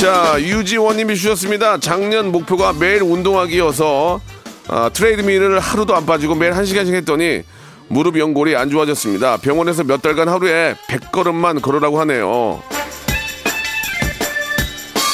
자, 0.00 0.36
유지원님이 0.40 1.16
주셨습니다. 1.16 1.78
작년 1.78 2.32
목표가 2.32 2.72
매일 2.72 3.02
운동하기여서 3.02 4.20
아, 4.68 4.90
treadmill을 4.92 5.58
하루도 5.60 5.94
안 5.94 6.06
빠지고 6.06 6.34
매일 6.34 6.54
한 6.56 6.64
시간씩 6.64 6.94
했더니 6.94 7.42
무릎 7.88 8.18
연골이 8.18 8.56
안 8.56 8.70
좋아졌습니다. 8.70 9.38
병원에서 9.38 9.84
몇 9.84 10.00
달간 10.00 10.28
하루에 10.28 10.74
100걸음만 10.88 11.60
걸으라고 11.60 12.00
하네요. 12.00 12.62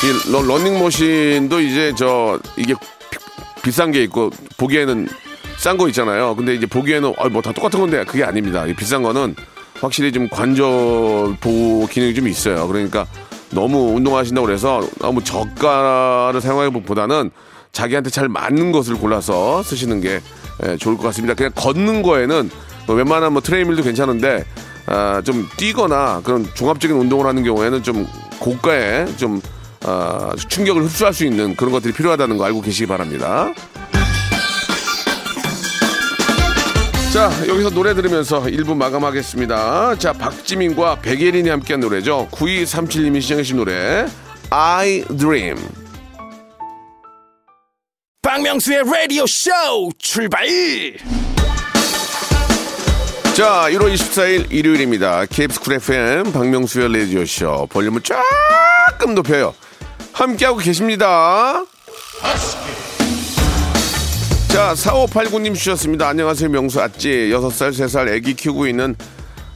이 0.05 0.31
러, 0.33 0.43
러닝머신도 0.43 1.61
이제 1.61 1.93
저 1.97 2.39
이게 2.57 2.75
비- 2.75 3.63
비싼 3.63 3.91
게 3.93 4.03
있고 4.05 4.31
보기에는 4.59 5.09
싼 5.59 5.79
거 5.79 5.89
있잖아요. 5.89 6.37
근데 6.37 6.55
이제 6.55 6.67
보기에는 6.67 7.15
뭐다 7.33 7.53
똑같은 7.53 7.81
건데 7.81 8.05
그게 8.05 8.23
아닙니다. 8.23 8.67
이 8.67 8.75
비싼 8.75 9.03
거는 9.03 9.35
확실히 9.81 10.13
좀 10.13 10.29
관절 10.29 11.37
보호 11.41 11.87
기능이 11.91 12.15
좀 12.15 12.29
있어요. 12.29 12.67
그러니까 12.69 13.07
너무 13.51 13.95
운동하신다고 13.97 14.47
그래서 14.47 14.83
너무 14.99 15.25
저가를 15.25 16.41
사용하기보다는 16.41 17.31
자기한테 17.73 18.11
잘 18.11 18.29
맞는 18.29 18.73
것을 18.73 18.97
골라서 18.97 19.63
쓰시는 19.63 20.01
게 20.01 20.21
예, 20.67 20.77
좋을 20.77 20.97
것 20.97 21.05
같습니다. 21.05 21.35
그냥 21.35 21.53
걷는 21.55 22.03
거에는 22.03 22.51
뭐 22.87 22.97
웬만한 22.97 23.33
뭐 23.33 23.43
트레이밀도 23.43 23.83
괜찮은데 23.83 24.45
아, 24.87 25.21
좀 25.25 25.47
뛰거나 25.57 26.21
그런 26.25 26.47
종합적인 26.55 26.97
운동을 26.97 27.27
하는 27.27 27.43
경우에는 27.45 27.83
좀 27.83 28.07
고가의 28.39 29.17
좀 29.17 29.41
아, 29.87 30.33
충격을 30.49 30.83
흡수할 30.85 31.15
수 31.15 31.25
있는 31.25 31.55
그런 31.55 31.73
것들이 31.73 31.93
필요하다는 31.93 32.37
거 32.37 32.45
알고 32.45 32.61
계시기 32.61 32.87
바랍니다. 32.87 33.53
자, 37.13 37.31
여기서 37.49 37.71
노래 37.71 37.95
들으면서 37.95 38.43
1부 38.43 38.77
마감하겠습니다. 38.77 39.97
자, 39.97 40.13
박지민과 40.13 40.97
백예린이 40.97 41.49
함께한 41.49 41.81
노래죠. 41.81 42.29
9237님이 42.31 43.23
시청해주신 43.23 43.57
노래, 43.57 44.07
I 44.51 45.05
Dream. 45.17 45.57
박명수의 48.21 48.83
라디오 48.85 49.25
쇼 49.27 49.51
출발 49.99 50.47
자, 53.35 53.67
1월 53.71 53.95
24일 53.95 54.51
일요일입니다. 54.51 55.27
KBS 55.27 55.61
Cool 55.61 55.75
FM 55.75 56.33
박명수의 56.33 56.93
라디오 56.93 57.25
쇼. 57.25 57.67
볼륨을 57.71 58.01
조금 58.03 59.15
높여요. 59.15 59.55
함께하고 60.17 60.57
계십니다. 60.59 61.63
자, 64.49 64.73
4589님 64.73 65.55
주셨습니다. 65.55 66.09
안녕하세요, 66.09 66.49
명수 66.49 66.81
아찌. 66.81 67.29
6살, 67.31 67.69
3살 67.71 68.09
애기 68.09 68.33
키우고 68.33 68.67
있는 68.67 68.97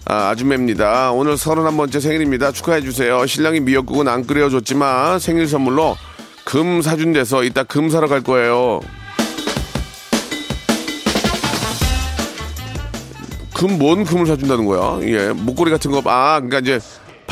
아, 0.04 0.28
아줌매입니다. 0.28 1.12
오늘 1.12 1.36
31번째 1.36 2.00
생일입니다. 2.02 2.52
축하해주세요. 2.52 3.24
신랑이 3.26 3.60
미역국은 3.60 4.06
안 4.06 4.26
끓여줬지만 4.26 5.18
생일 5.18 5.48
선물로 5.48 5.96
금 6.44 6.82
사준 6.82 7.14
데서 7.14 7.42
이따 7.42 7.62
금 7.62 7.88
사러 7.88 8.06
갈 8.06 8.22
거예요. 8.22 8.80
금, 13.54 13.78
뭔 13.78 14.04
금을 14.04 14.26
사준다는 14.26 14.66
거야? 14.66 15.00
예, 15.06 15.32
목걸이 15.32 15.70
같은 15.70 15.90
거, 15.90 16.02
아, 16.06 16.40
그러니까 16.40 16.58
이제 16.58 16.80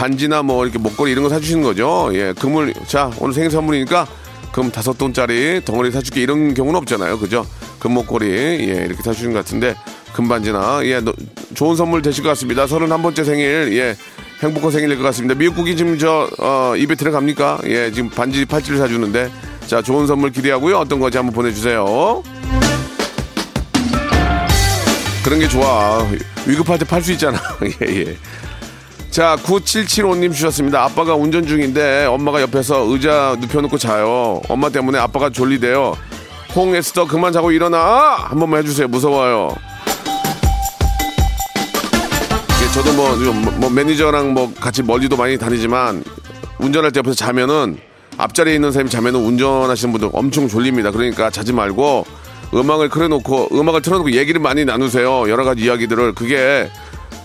반지나 0.02 0.42
뭐 0.44 0.64
이렇게 0.64 0.78
목걸이 0.78 1.10
이런 1.10 1.24
거 1.24 1.28
사주시는 1.28 1.64
거죠. 1.64 2.08
예, 2.12 2.32
금을, 2.38 2.72
자, 2.86 3.10
오늘 3.18 3.34
생일 3.34 3.50
선물이니까 3.50 4.06
금 4.52 4.70
다섯 4.70 4.96
돈짜리 4.96 5.60
덩어리 5.64 5.90
사줄게 5.90 6.22
이런 6.22 6.54
경우는 6.54 6.78
없잖아요. 6.78 7.18
그죠? 7.18 7.44
금 7.80 7.92
목걸이, 7.94 8.26
예, 8.30 8.84
이렇게 8.86 9.02
사주시는 9.02 9.32
것 9.32 9.40
같은데, 9.44 9.74
금 10.12 10.28
반지나, 10.28 10.80
예, 10.84 11.00
너- 11.00 11.12
좋은 11.54 11.74
선물 11.74 12.00
되실 12.00 12.22
것 12.22 12.28
같습니다. 12.30 12.68
서른 12.68 12.92
한 12.92 13.02
번째 13.02 13.24
생일, 13.24 13.70
예, 13.76 13.96
행복한 14.40 14.70
생일일 14.70 14.98
것 14.98 15.02
같습니다. 15.02 15.34
미역국이 15.34 15.76
지금 15.76 15.98
저, 15.98 16.30
어, 16.38 16.74
입에 16.76 16.94
들어갑니까? 16.94 17.62
예, 17.64 17.90
지금 17.90 18.08
반지, 18.08 18.44
팔찌를 18.44 18.78
사주는데, 18.78 19.32
자, 19.66 19.82
좋은 19.82 20.06
선물 20.06 20.30
기대하고요. 20.30 20.78
어떤 20.78 21.00
건지 21.00 21.18
한번 21.18 21.34
보내주세요. 21.34 22.22
그런 25.24 25.40
게 25.40 25.48
좋아. 25.48 26.06
위급할 26.46 26.78
때 26.78 26.84
팔 26.86 27.02
수 27.02 27.10
있잖아. 27.12 27.38
예, 27.82 28.00
예. 28.06 28.16
자, 29.18 29.34
9775님 29.34 30.32
주셨습니다. 30.32 30.84
아빠가 30.84 31.16
운전 31.16 31.44
중인데 31.44 32.04
엄마가 32.04 32.40
옆에서 32.40 32.84
의자 32.86 33.36
눕혀놓고 33.40 33.76
자요. 33.76 34.40
엄마 34.48 34.68
때문에 34.68 34.96
아빠가 34.96 35.28
졸리대요. 35.28 35.96
홍 36.54 36.76
에스더 36.76 37.08
그만 37.08 37.32
자고 37.32 37.50
일어나! 37.50 38.14
한 38.14 38.38
번만 38.38 38.62
해주세요. 38.62 38.86
무서워요. 38.86 39.56
예, 42.62 42.72
저도 42.72 42.92
뭐, 42.92 43.16
뭐, 43.16 43.52
뭐 43.54 43.70
매니저랑 43.70 44.34
뭐 44.34 44.54
같이 44.54 44.84
멀리도 44.84 45.16
많이 45.16 45.36
다니지만 45.36 46.04
운전할 46.60 46.92
때 46.92 46.98
옆에서 46.98 47.16
자면은 47.16 47.76
앞자리에 48.18 48.54
있는 48.54 48.70
사람이 48.70 48.88
자면은 48.88 49.18
운전하시는 49.18 49.90
분들 49.94 50.10
엄청 50.12 50.46
졸립니다. 50.46 50.92
그러니까 50.92 51.28
자지 51.28 51.52
말고 51.52 52.06
음악을 52.54 52.88
틀어놓고 52.88 53.48
음악을 53.52 53.82
틀어놓고 53.82 54.12
얘기를 54.12 54.40
많이 54.40 54.64
나누세요. 54.64 55.28
여러 55.28 55.42
가지 55.42 55.64
이야기들을 55.64 56.14
그게 56.14 56.70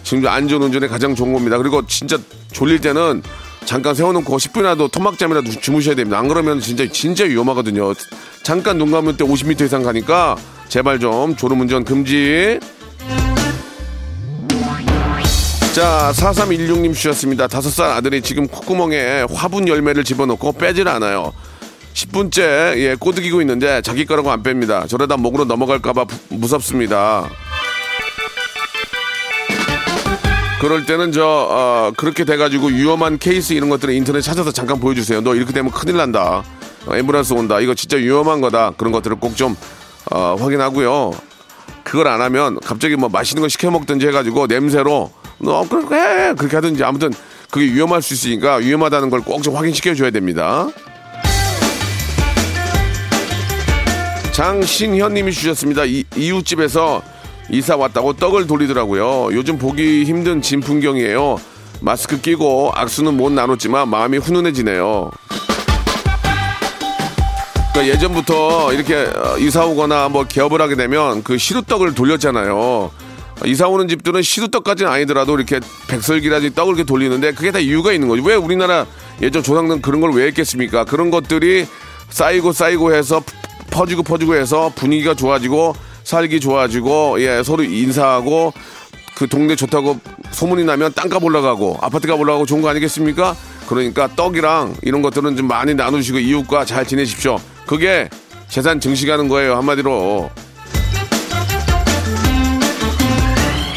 지금 0.04 0.28
안전 0.28 0.62
운전에 0.62 0.88
가장 0.88 1.16
좋은 1.16 1.34
겁니다. 1.34 1.58
그리고 1.58 1.86
진짜 1.88 2.18
졸릴 2.52 2.80
때는 2.82 3.24
잠깐 3.66 3.96
세워놓고 3.96 4.38
10분이라도 4.38 4.92
토막잠이라도 4.92 5.50
주- 5.52 5.62
주무셔야 5.62 5.96
됩니다. 5.96 6.20
안 6.20 6.28
그러면 6.28 6.60
진짜 6.60 6.86
진짜 6.92 7.24
위험하거든요. 7.24 7.94
잠깐 8.44 8.78
눈 8.78 8.92
감을 8.92 9.16
때 9.16 9.24
50m 9.24 9.66
이상 9.66 9.84
가니까 9.84 10.36
제발 10.68 11.00
좀 11.00 11.36
졸음운전 11.36 11.86
금지. 11.86 12.60
자, 15.74 16.12
4316님 16.16 16.94
주셨습니다. 16.94 17.48
다섯 17.48 17.70
살 17.72 17.90
아들이 17.92 18.22
지금 18.22 18.48
콧구멍에 18.48 19.26
화분 19.34 19.68
열매를 19.68 20.04
집어넣고 20.04 20.52
빼질 20.54 20.88
않아요. 20.88 21.34
10분째 21.96 22.40
예, 22.78 22.96
꼬드기고 23.00 23.42
있는데 23.42 23.82
자기 23.82 24.06
거라고 24.06 24.32
안 24.32 24.44
뺍니다. 24.44 24.88
저러다 24.88 25.18
목으로 25.18 25.46
넘어갈까봐 25.46 26.06
부- 26.06 26.18
무섭습니다. 26.36 27.28
그럴 30.63 30.86
때는 30.86 31.12
저 31.12 31.25
어, 31.25 31.91
그렇게 31.98 32.24
돼가지고 32.24 32.67
위험한 32.67 33.17
케이스 33.17 33.51
이런 33.51 33.67
것들을 33.67 33.93
인터넷 33.93 34.22
찾아서 34.22 34.50
잠깐 34.53 34.79
보여주세요. 34.79 35.20
너 35.20 35.36
이렇게 35.36 35.51
되면 35.51 35.70
큰일 35.70 35.98
난다. 35.98 36.41
어, 36.86 36.91
앰뷸런스 36.91 37.36
온다. 37.38 37.60
이거 37.60 37.74
진짜 37.74 37.98
위험한 37.98 38.39
거다. 38.39 38.72
그런 38.77 38.93
것들을 38.93 39.17
꼭좀 39.17 39.58
어, 40.12 40.38
확인하고요. 40.39 41.12
그걸 41.84 42.08
안 42.08 42.22
하면 42.22 42.62
갑자기 42.62 42.96
뭐 42.96 43.10
맛있는 43.10 43.41
거 43.41 43.50
시켜 43.50 43.70
먹든지 43.72 44.08
해가지고 44.08 44.48
냄새로 44.48 45.12
너 45.38 45.67
그렇게 45.67 45.96
해 45.96 46.34
그렇게 46.34 46.55
하든지 46.55 46.82
아무튼 46.86 47.12
그게 47.51 47.65
위험할 47.65 48.01
수 48.01 48.13
있으니까 48.13 48.55
위험하다는 48.55 49.10
걸 49.10 49.20
꼭 49.20 49.41
좀 49.43 49.58
확인시켜 49.58 49.93
줘야 49.96 50.12
됩니다. 50.12 50.70
장신현 54.32 55.13
님이 55.13 55.34
주셨습니다. 55.34 55.84
이, 55.84 56.05
이웃집에서 56.15 57.01
이사 57.50 57.76
왔다고 57.76 58.14
떡을 58.14 58.48
돌리더라고요. 58.48 59.30
요즘 59.34 59.58
보기 59.58 60.04
힘든 60.06 60.42
진 60.42 60.60
풍경이에요. 60.60 61.40
마스크 61.82 62.20
끼고 62.22 62.72
악수는 62.76 63.16
못 63.16 63.32
나눴지만 63.32 63.90
마음이 63.90 64.18
훈훈해지네요. 64.18 65.12
그러니까 67.74 67.94
예전부터 67.96 68.72
이렇게 68.74 68.96
어, 68.96 69.38
이사 69.40 69.66
오거나 69.66 70.10
뭐 70.10 70.24
개업을 70.26 70.62
하게 70.62 70.76
되면 70.76 71.24
그 71.24 71.38
시루떡을 71.38 71.96
돌렸잖아요. 71.96 72.92
이사 73.46 73.68
오는 73.68 73.88
집들은 73.88 74.22
시루떡까지는 74.22 74.90
아니더라도 74.92 75.36
이렇게 75.36 75.60
백설기라든지 75.90 76.54
떡을 76.56 76.76
이렇게 76.76 76.84
돌리는데 76.86 77.34
그게 77.34 77.52
다 77.52 77.60
이유가 77.60 77.92
있는 77.92 78.08
거죠. 78.08 78.24
왜 78.24 78.36
우리나라 78.36 78.86
예전 79.22 79.42
조상들은 79.44 79.82
그런 79.82 80.02
걸 80.02 80.12
왜 80.12 80.28
했겠습니까? 80.28 80.86
그런 80.86 81.10
것들이 81.12 81.66
쌓이고 82.10 82.54
쌓이고 82.54 82.94
해서 82.94 83.22
퍼지고 83.72 84.04
퍼지고 84.04 84.36
해서 84.36 84.72
분위기가 84.76 85.16
좋아지고 85.16 85.76
살기 86.04 86.40
좋아지고 86.40 87.22
예 87.22 87.44
서로 87.44 87.64
인사하고 87.64 88.54
그 89.16 89.28
동네 89.28 89.56
좋다고 89.56 90.00
소문이 90.32 90.64
나면 90.64 90.94
땅값 90.94 91.24
올라가고 91.24 91.78
아파트값 91.82 92.20
올라가고 92.20 92.46
좋은 92.46 92.62
거 92.62 92.70
아니겠습니까? 92.70 93.36
그러니까 93.68 94.08
떡이랑 94.16 94.76
이런 94.82 95.02
것들은 95.02 95.36
좀 95.38 95.48
많이 95.48 95.74
나누시고 95.74 96.20
이웃과 96.20 96.66
잘 96.66 96.86
지내십시오. 96.86 97.38
그게 97.66 98.10
재산 98.50 98.80
증식하는 98.80 99.28
거예요 99.28 99.56
한마디로. 99.56 100.30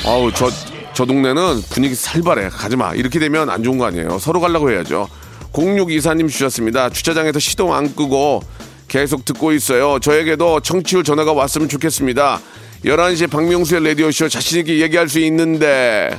아우 0.04 0.32
저 0.32 0.50
저 0.96 1.04
동네는 1.04 1.60
분위기 1.68 1.94
살벌해 1.94 2.48
가지마 2.48 2.94
이렇게 2.94 3.18
되면 3.18 3.50
안 3.50 3.62
좋은 3.62 3.76
거 3.76 3.84
아니에요 3.84 4.18
서로 4.18 4.40
가려고 4.40 4.70
해야죠 4.70 5.06
0624님 5.52 6.30
주셨습니다 6.30 6.88
주차장에서 6.88 7.38
시동 7.38 7.74
안 7.74 7.94
끄고 7.94 8.40
계속 8.88 9.24
듣고 9.24 9.52
있어요. 9.52 9.98
저에게도 9.98 10.60
청취율 10.60 11.04
전화가 11.04 11.32
왔으면 11.32 11.68
좋겠습니다. 11.68 12.40
11시 12.84 13.30
박명수의 13.30 13.84
라디오쇼 13.84 14.28
자신있게 14.28 14.80
얘기할 14.80 15.08
수 15.08 15.18
있는데. 15.20 16.16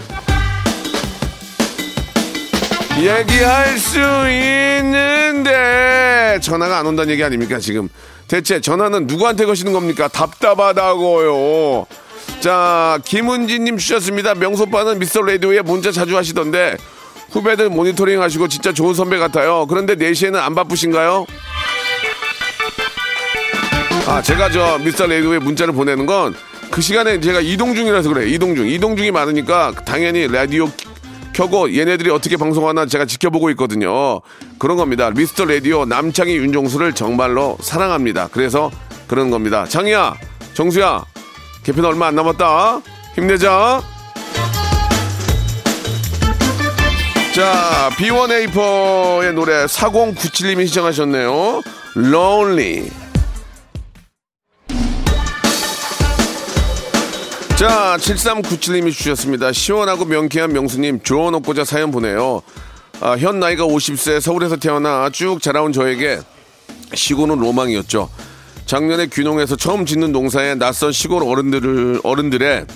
얘기할 2.98 3.78
수 3.78 3.98
있는데. 4.30 5.58
전화가 6.42 6.80
안 6.80 6.88
온다는 6.88 7.12
얘기 7.14 7.24
아닙니까 7.24 7.60
지금? 7.60 7.88
대체 8.28 8.60
전화는 8.60 9.08
누구한테 9.08 9.46
거시는 9.46 9.72
겁니까? 9.72 10.08
답답하다고요. 10.10 11.86
자, 12.42 13.00
김은지님 13.06 13.78
주셨습니다. 13.78 14.36
명소빠는 14.36 15.00
미스터 15.00 15.22
라디오에 15.22 15.62
문자 15.62 15.92
자주 15.92 16.18
하시던데 16.18 16.78
후배들 17.32 17.70
모니터링 17.70 18.22
하시고 18.22 18.48
진짜 18.48 18.74
좋은 18.74 18.94
선배 18.94 19.18
같아요. 19.18 19.66
그런데 19.68 19.96
4시에는 19.96 20.36
안 20.36 20.54
바쁘신가요? 20.56 21.26
아, 24.08 24.22
제가 24.22 24.50
저 24.50 24.78
미스터 24.80 25.06
라디오에 25.06 25.40
문자를 25.40 25.74
보내는 25.74 26.06
건 26.06 26.34
그 26.72 26.82
시간에 26.82 27.20
제가 27.20 27.40
이동 27.42 27.76
중이라서 27.76 28.10
그래. 28.10 28.28
이동 28.30 28.56
중. 28.56 28.68
이동 28.68 28.96
중이 28.96 29.12
많으니까 29.12 29.74
당연히 29.86 30.28
라디오 30.28 30.70
켜고 31.34 31.76
얘네들이 31.76 32.10
어떻게 32.10 32.36
방송하나 32.36 32.86
제가 32.86 33.06
지켜보고 33.06 33.50
있거든요. 33.52 34.22
그런 34.58 34.78
겁니다. 34.78 35.12
미스터 35.12 35.46
라디오 35.46 35.86
남창희 35.86 36.36
윤종수를 36.36 36.94
정말로 36.94 37.58
사랑합니다. 37.62 38.30
그래서 38.32 38.72
그런 39.08 39.30
겁니다. 39.30 39.66
창희야, 39.66 40.16
정수야, 40.54 41.06
개편 41.64 41.86
얼마 41.86 42.08
안 42.08 42.16
남았다. 42.16 42.82
힘내자. 43.16 43.82
자, 47.36 47.90
B1A4의 47.98 49.34
노래 49.34 49.66
4097님이 49.66 50.68
시청하셨네요. 50.68 51.62
Lonely. 51.96 52.90
자, 57.58 57.98
7397님이 58.00 58.92
주셨습니다. 58.94 59.52
시원하고 59.52 60.06
명쾌한 60.06 60.54
명수님, 60.54 61.00
조언 61.02 61.34
얻고자 61.34 61.66
사연 61.66 61.90
보내요. 61.90 62.44
아, 63.02 63.18
현 63.18 63.40
나이가 63.40 63.66
50세 63.66 64.22
서울에서 64.22 64.58
태어나 64.58 65.10
쭉 65.10 65.42
자라온 65.42 65.74
저에게 65.74 66.20
시골은 66.94 67.40
로망이었죠. 67.40 68.12
작년에 68.68 69.08
귀농해서 69.08 69.56
처음 69.56 69.88
짓는 69.88 70.12
농사에 70.12 70.54
낯선 70.54 70.92
시골 70.92 71.24
어른들을 71.24 72.02
어른들의 72.04 72.68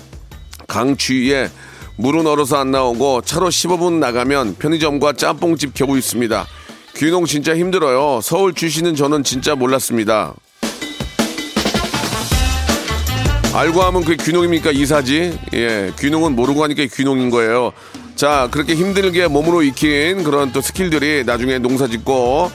강추위에 0.66 1.48
물은 1.96 2.26
얼어서 2.26 2.56
안 2.56 2.72
나오고 2.72 3.20
차로 3.20 3.50
15분 3.50 4.00
나가면 4.00 4.56
편의점과 4.56 5.12
짬뽕집 5.12 5.74
겨우 5.74 5.96
있습니다. 5.96 6.44
귀농 6.96 7.26
진짜 7.26 7.54
힘들어요. 7.56 8.20
서울 8.20 8.52
주시는 8.52 8.96
저는 8.96 9.22
진짜 9.22 9.54
몰랐습니다. 9.54 10.34
알고 13.54 13.82
하면 13.82 14.02
그게 14.02 14.22
귀농입니까 14.22 14.70
이사지? 14.70 15.38
예, 15.52 15.92
귀농은 15.98 16.34
모르고 16.34 16.64
하니까 16.64 16.84
귀농인 16.86 17.28
거예요. 17.30 17.72
자, 18.16 18.48
그렇게 18.50 18.74
힘들게 18.74 19.26
몸으로 19.26 19.62
익힌 19.62 20.24
그런 20.24 20.52
또 20.52 20.62
스킬들이 20.62 21.24
나중에 21.24 21.58
농사 21.58 21.86
짓고 21.86 22.50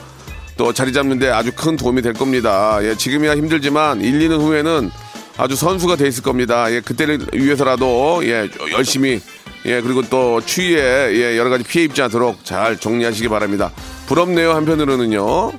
또 0.56 0.72
자리 0.72 0.92
잡는데 0.92 1.30
아주 1.30 1.52
큰 1.54 1.76
도움이 1.76 2.02
될 2.02 2.14
겁니다. 2.14 2.78
예, 2.82 2.96
지금이야 2.96 3.36
힘들지만 3.36 4.00
1, 4.00 4.18
2년 4.18 4.40
후에는 4.40 4.90
아주 5.36 5.54
선수가 5.54 5.96
돼 5.96 6.08
있을 6.08 6.24
겁니다. 6.24 6.70
예, 6.72 6.80
그때를 6.80 7.20
위해서라도 7.32 8.20
예, 8.24 8.48
열심히 8.72 9.20
예, 9.66 9.80
그리고 9.80 10.02
또 10.02 10.40
추위에 10.40 11.12
예, 11.12 11.38
여러 11.38 11.48
가지 11.48 11.62
피해 11.62 11.84
입지 11.84 12.02
않도록 12.02 12.44
잘 12.44 12.76
정리하시기 12.76 13.28
바랍니다. 13.28 13.70
부럽네요, 14.06 14.52
한편으로는요. 14.52 15.52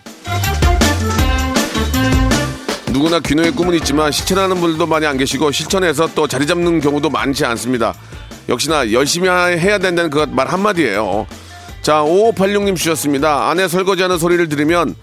누구나 2.92 3.20
귀노의 3.20 3.52
꿈은 3.52 3.76
있지만 3.76 4.12
실천하는 4.12 4.60
분들도 4.60 4.86
많이 4.88 5.06
안 5.06 5.18
계시고 5.18 5.52
실천해서 5.52 6.10
또 6.16 6.28
자리 6.28 6.48
잡는 6.48 6.80
경우도 6.82 7.10
많지 7.10 7.46
않습니다. 7.46 7.94
역시나 8.50 8.92
열심히 8.92 9.30
해야 9.30 9.78
된다는 9.78 10.10
그 10.10 10.26
말 10.26 10.48
한마디예요. 10.48 11.28
자, 11.82 12.02
5586님 12.02 12.76
주셨습니다. 12.76 13.50
아내 13.50 13.68
설거지하는 13.68 14.18
소리를 14.18 14.50
들으면 14.50 14.96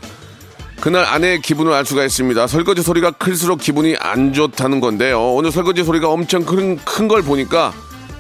그날 0.80 1.04
아내의 1.04 1.40
기분을 1.40 1.72
알 1.72 1.84
수가 1.86 2.04
있습니다. 2.04 2.46
설거지 2.48 2.82
소리가 2.82 3.12
클수록 3.12 3.60
기분이 3.60 3.96
안 3.98 4.32
좋다는 4.32 4.80
건데요. 4.80 5.32
오늘 5.34 5.50
설거지 5.52 5.84
소리가 5.84 6.08
엄청 6.08 6.44
큰 6.44 6.76
걸 7.08 7.22
보니까 7.22 7.72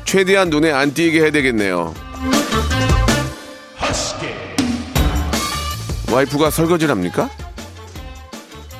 최대한 0.04 0.48
눈에 0.48 0.70
안 0.72 0.94
띄게 0.94 1.20
해야 1.20 1.30
되겠네요. 1.30 1.92
와이프가 6.12 6.50
설거지를 6.50 6.92
합니까? 6.92 7.28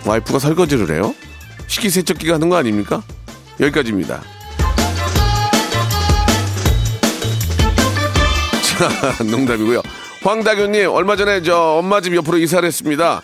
와이프가 0.06 0.38
설거지를 0.38 0.94
해요? 0.94 1.14
식기세척기가 1.66 2.34
하는 2.34 2.48
거 2.48 2.56
아닙니까? 2.56 3.02
여기까지입니다. 3.60 4.22
자, 8.78 9.24
농담이고요. 9.24 9.82
황다교님, 10.22 10.90
얼마 10.90 11.16
전에 11.16 11.42
저 11.42 11.56
엄마 11.78 12.00
집 12.00 12.14
옆으로 12.14 12.38
이사를 12.38 12.64
했습니다. 12.66 13.20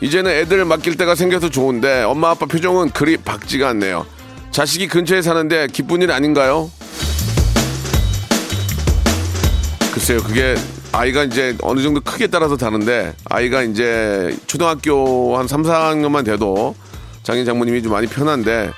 이제는 0.00 0.30
애들 0.30 0.64
맡길 0.64 0.96
때가 0.96 1.14
생겨서 1.14 1.48
좋은데 1.50 2.02
엄마 2.02 2.30
아빠 2.30 2.46
표정은 2.46 2.90
그리 2.90 3.16
밝지가 3.16 3.68
않네요. 3.70 4.06
자식이 4.50 4.88
근처에 4.88 5.22
사는데 5.22 5.68
기쁜 5.68 6.02
일 6.02 6.10
아닌가요? 6.10 6.70
글쎄요, 9.92 10.20
그게 10.22 10.56
아이가 10.94 11.24
이제 11.24 11.56
어느 11.62 11.80
정도 11.82 12.00
크게 12.00 12.28
따라서 12.28 12.56
다른데 12.56 13.14
아이가 13.24 13.62
이제 13.62 14.36
초등학교 14.46 15.36
한 15.36 15.48
3, 15.48 15.62
4학년만 15.62 16.24
돼도 16.24 16.76
장인 17.24 17.44
장모님이 17.44 17.82
좀 17.82 17.92
많이 17.92 18.06
편한데 18.06 18.70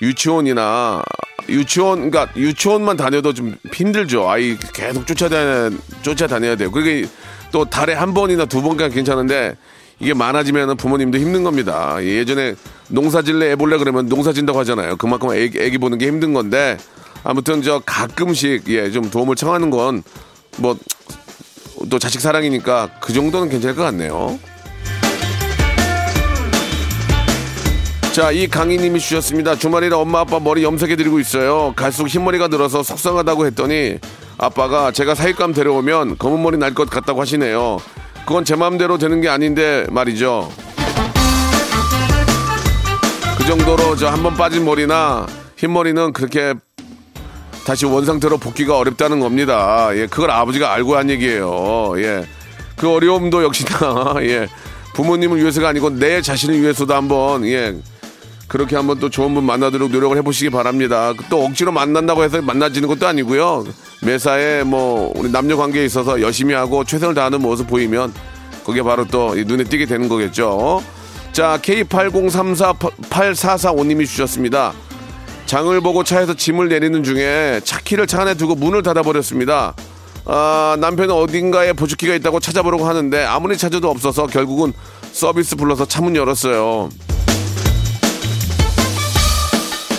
유치원이나 0.00 1.02
유치원 1.48 2.10
그러니까 2.10 2.32
유치원만 2.36 2.96
다녀도 2.96 3.32
좀 3.32 3.56
힘들죠. 3.72 4.28
아이 4.28 4.56
계속 4.72 5.06
쫓아다녀 5.06 5.70
쫓아다녀야 6.02 6.54
돼요. 6.54 6.70
그게 6.70 7.06
또 7.50 7.64
달에 7.64 7.94
한 7.94 8.14
번이나 8.14 8.44
두 8.44 8.62
번간 8.62 8.90
괜찮은데 8.90 9.56
이게 9.98 10.14
많아지면 10.14 10.76
부모님도 10.76 11.18
힘든 11.18 11.42
겁니다. 11.42 11.96
예전에 12.00 12.54
농사질래 12.88 13.52
애볼래 13.52 13.78
그러면 13.78 14.06
농사진다고 14.06 14.58
하잖아요. 14.60 14.96
그만큼 14.96 15.32
애기, 15.32 15.58
애기 15.58 15.78
보는 15.78 15.98
게 15.98 16.06
힘든 16.06 16.32
건데 16.32 16.76
아무튼 17.24 17.62
저 17.62 17.80
가끔씩 17.84 18.68
예 18.68 18.90
좀 18.92 19.10
도움을 19.10 19.34
청하는 19.34 19.70
건 19.70 20.04
뭐 20.58 20.76
또 21.90 21.98
자식 21.98 22.20
사랑이니까 22.20 22.90
그 23.00 23.12
정도는 23.12 23.48
괜찮을 23.48 23.74
것 23.76 23.82
같네요. 23.82 24.38
자, 28.12 28.30
이 28.30 28.46
강희님이 28.48 28.98
주셨습니다. 28.98 29.56
주말이라 29.56 29.98
엄마 29.98 30.20
아빠 30.20 30.40
머리 30.40 30.64
염색해드리고 30.64 31.20
있어요. 31.20 31.74
갈수록 31.76 32.08
흰머리가 32.08 32.48
늘어서 32.48 32.82
속상하다고 32.82 33.44
했더니 33.46 33.98
아빠가 34.38 34.90
제가 34.90 35.14
사육감 35.14 35.52
데려오면 35.52 36.16
검은 36.18 36.42
머리 36.42 36.56
날 36.56 36.72
것 36.72 36.88
같다고 36.88 37.20
하시네요. 37.20 37.78
그건 38.26 38.44
제 38.46 38.56
마음대로 38.56 38.96
되는 38.98 39.20
게 39.20 39.28
아닌데 39.28 39.86
말이죠. 39.90 40.50
그 43.36 43.44
정도로 43.46 43.96
저 43.96 44.08
한 44.08 44.22
번 44.22 44.34
빠진 44.34 44.64
머리나 44.64 45.26
흰머리는 45.58 46.12
그렇게 46.14 46.54
다시 47.66 47.84
원상태로 47.84 48.38
복귀가 48.38 48.78
어렵다는 48.78 49.18
겁니다. 49.18 49.90
예, 49.94 50.06
그걸 50.06 50.30
아버지가 50.30 50.72
알고 50.72 50.96
한 50.96 51.10
얘기예요. 51.10 51.94
예. 51.96 52.24
그 52.76 52.88
어려움도 52.88 53.42
역시나, 53.42 54.14
예. 54.22 54.46
부모님을 54.94 55.40
위해서가 55.40 55.70
아니고 55.70 55.98
내 55.98 56.22
자신을 56.22 56.62
위해서도 56.62 56.94
한번, 56.94 57.44
예. 57.44 57.74
그렇게 58.46 58.76
한번 58.76 59.00
또 59.00 59.10
좋은 59.10 59.34
분 59.34 59.42
만나도록 59.42 59.90
노력을 59.90 60.16
해보시기 60.16 60.50
바랍니다. 60.50 61.12
또 61.28 61.44
억지로 61.44 61.72
만난다고 61.72 62.22
해서 62.22 62.40
만나지는 62.40 62.88
것도 62.88 63.08
아니고요. 63.08 63.64
매사에 64.00 64.62
뭐 64.62 65.12
우리 65.16 65.32
남녀 65.32 65.56
관계에 65.56 65.84
있어서 65.84 66.20
열심히 66.20 66.54
하고 66.54 66.84
최선을 66.84 67.16
다하는 67.16 67.42
모습 67.42 67.66
보이면 67.66 68.14
그게 68.64 68.84
바로 68.84 69.04
또 69.04 69.34
눈에 69.34 69.64
띄게 69.64 69.86
되는 69.86 70.08
거겠죠. 70.08 70.84
자, 71.32 71.58
K80348445님이 71.60 74.06
주셨습니다. 74.06 74.72
장을 75.46 75.80
보고 75.80 76.02
차에서 76.02 76.34
짐을 76.34 76.68
내리는 76.68 77.02
중에 77.02 77.60
차 77.64 77.78
키를 77.80 78.06
차 78.06 78.22
안에 78.22 78.34
두고 78.34 78.56
문을 78.56 78.82
닫아버렸습니다. 78.82 79.74
아, 80.24 80.76
남편은 80.80 81.14
어딘가에 81.14 81.72
보조키가 81.72 82.14
있다고 82.16 82.40
찾아보려고 82.40 82.86
하는데 82.86 83.24
아무리 83.24 83.56
찾아도 83.56 83.88
없어서 83.88 84.26
결국은 84.26 84.72
서비스 85.12 85.54
불러서 85.54 85.86
차문 85.86 86.16
열었어요. 86.16 86.90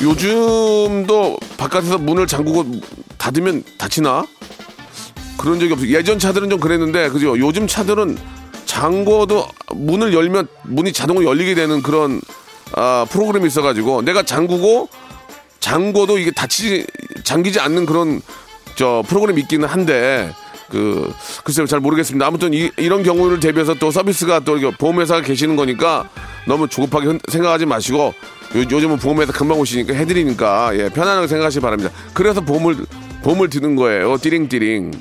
요즘도 0.01 1.38
바깥에서 1.57 1.97
문을 1.97 2.27
잠그고 2.27 2.65
닫으면 3.17 3.63
다치나? 3.77 4.25
그런 5.38 5.60
적이 5.60 5.73
없어요. 5.73 5.89
예전 5.91 6.19
차들은 6.19 6.49
좀 6.49 6.60
그랬는데, 6.60 7.10
그죠? 7.10 7.39
요즘 7.39 7.67
차들은 7.67 8.17
잠궈도 8.65 9.47
문을 9.73 10.13
열면 10.13 10.47
문이 10.63 10.91
자동으로 10.91 11.25
열리게 11.25 11.55
되는 11.55 11.81
그런 11.81 12.21
아, 12.73 13.05
프로그램이 13.10 13.47
있어가지고 13.47 14.01
내가 14.01 14.23
잠그고 14.23 14.89
잠궈도 15.71 16.17
이게 16.17 16.32
닫히지 16.32 16.88
잠기지 17.25 17.60
않는 17.60 17.86
그런 17.86 18.21
저 18.75 19.03
프로그램이 19.06 19.41
있기는 19.41 19.67
한데 19.67 20.34
그 20.69 21.13
글쎄요 21.43 21.65
잘 21.67 21.82
모르겠습니다. 21.82 22.25
아무튼 22.25 22.53
이, 22.53 22.71
런 22.88 23.03
경우를 23.03 23.41
대비해서 23.41 23.73
또 23.73 23.91
서비스가 23.91 24.39
또 24.39 24.58
보험회사가 24.71 25.21
계시는 25.21 25.58
거니까 25.58 26.10
너무 26.47 26.69
조급하게 26.69 27.08
흔- 27.08 27.19
생각하지 27.30 27.65
마시고 27.65 27.97
요, 27.99 28.13
요즘은 28.56 28.95
보험회사 28.97 29.34
금방 29.34 29.60
오시니까 29.60 29.93
해드리니까 29.93 30.71
예, 30.77 30.88
편안하게 30.89 31.27
생각하시기 31.27 31.62
바랍니다. 31.62 31.91
그래서 32.13 32.39
보험을 32.39 32.86
보험을 33.23 33.49
드는 33.49 33.75
거예요. 33.75 34.17
띠링띠링. 34.21 34.91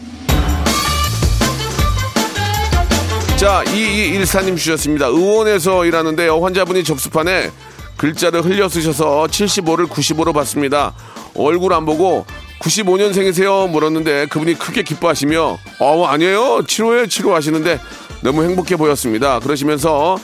자, 3.37 3.62
2214님 3.66 4.57
주셨습니다. 4.57 5.07
의원에서 5.07 5.85
일하는데요. 5.85 6.42
환자분이 6.42 6.83
접수판에 6.83 7.50
글자를 7.96 8.44
흘려 8.44 8.68
쓰셔서 8.68 9.26
75를 9.30 9.87
95로 9.88 10.35
봤습니다. 10.35 10.94
얼굴 11.35 11.72
안 11.72 11.85
보고 11.85 12.26
95년생이세요? 12.61 13.68
물었는데 13.70 14.26
그분이 14.26 14.59
크게 14.59 14.82
기뻐하시며 14.82 15.59
어, 15.80 16.04
아니에요. 16.06 16.62
7호에 16.62 17.06
7호 17.06 17.30
하시는데 17.30 17.80
너무 18.22 18.42
행복해 18.44 18.76
보였습니다. 18.76 19.40
그러시면서 19.40 20.18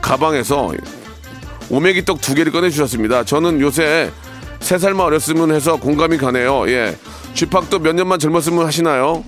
가방에서 0.00 0.72
오메기 1.70 2.04
떡 2.04 2.20
두 2.20 2.34
개를 2.34 2.52
꺼내주셨습니다. 2.52 3.24
저는 3.24 3.60
요새 3.60 4.10
세 4.60 4.78
살만 4.78 5.06
어렸으면 5.06 5.52
해서 5.52 5.76
공감이 5.76 6.16
가네요. 6.16 6.68
예. 6.70 6.96
쥐팍도 7.34 7.80
몇 7.80 7.94
년만 7.94 8.18
젊었으면 8.18 8.64
하시나요? 8.64 9.24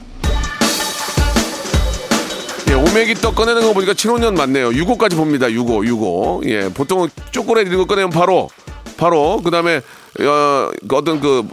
예, 2.99 3.03
오메기 3.03 3.15
떡 3.15 3.37
꺼내는 3.37 3.63
거 3.63 3.73
보니까 3.73 3.95
7, 3.95 4.11
5년 4.11 4.37
맞네요. 4.37 4.71
6호까지 4.71 5.17
봅니다. 5.17 5.47
6호, 5.47 5.87
6호. 5.87 6.49
예, 6.49 6.69
보통은 6.69 7.09
초콜릿 7.31 7.69
이런 7.69 7.79
거 7.79 7.87
꺼내면 7.87 8.11
바로, 8.11 8.51
바로, 8.97 9.41
그 9.43 9.53
다음에, 9.53 9.77
어, 10.21 10.71
그 10.89 10.97
어떤 10.97 11.21
그, 11.21 11.47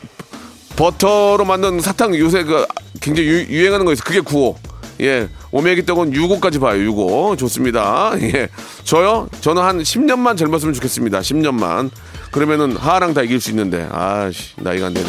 버터로 0.76 1.46
만든 1.46 1.80
사탕 1.80 2.18
요새 2.18 2.44
그 2.44 2.66
굉장히 3.00 3.30
유, 3.30 3.66
행하는거 3.66 3.94
있어요. 3.94 4.04
그게 4.04 4.20
9호. 4.22 4.56
예, 5.02 5.30
오메기 5.52 5.86
떡은 5.86 6.14
6호까지 6.14 6.60
봐요. 6.60 6.80
6호. 6.92 7.38
좋습니다. 7.38 8.14
예. 8.22 8.50
저요? 8.84 9.30
저는 9.42 9.62
한 9.62 9.80
10년만 9.80 10.38
젊었으면 10.38 10.74
좋겠습니다. 10.74 11.20
10년만. 11.20 11.92
그러면은 12.32 12.76
하하랑 12.76 13.14
다 13.14 13.22
이길 13.22 13.40
수 13.40 13.52
있는데. 13.52 13.88
아씨, 13.92 14.54
나이가 14.58 14.88
안 14.88 14.94
되네. 14.94 15.08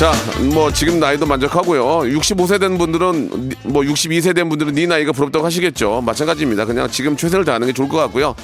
자, 0.00 0.14
뭐 0.54 0.72
지금 0.72 0.98
나이도 0.98 1.26
만족하고요. 1.26 1.82
65세 2.16 2.58
된 2.58 2.78
분들은 2.78 3.50
뭐 3.64 3.82
62세 3.82 4.34
된 4.34 4.48
분들은 4.48 4.74
네 4.74 4.86
나이가 4.86 5.12
부럽다고 5.12 5.44
하시겠죠. 5.44 6.00
마찬가지입니다. 6.00 6.64
그냥 6.64 6.88
지금 6.90 7.18
최선을 7.18 7.44
다하는 7.44 7.66
게 7.66 7.74
좋을 7.74 7.86
것 7.86 7.98
같고요. 7.98 8.34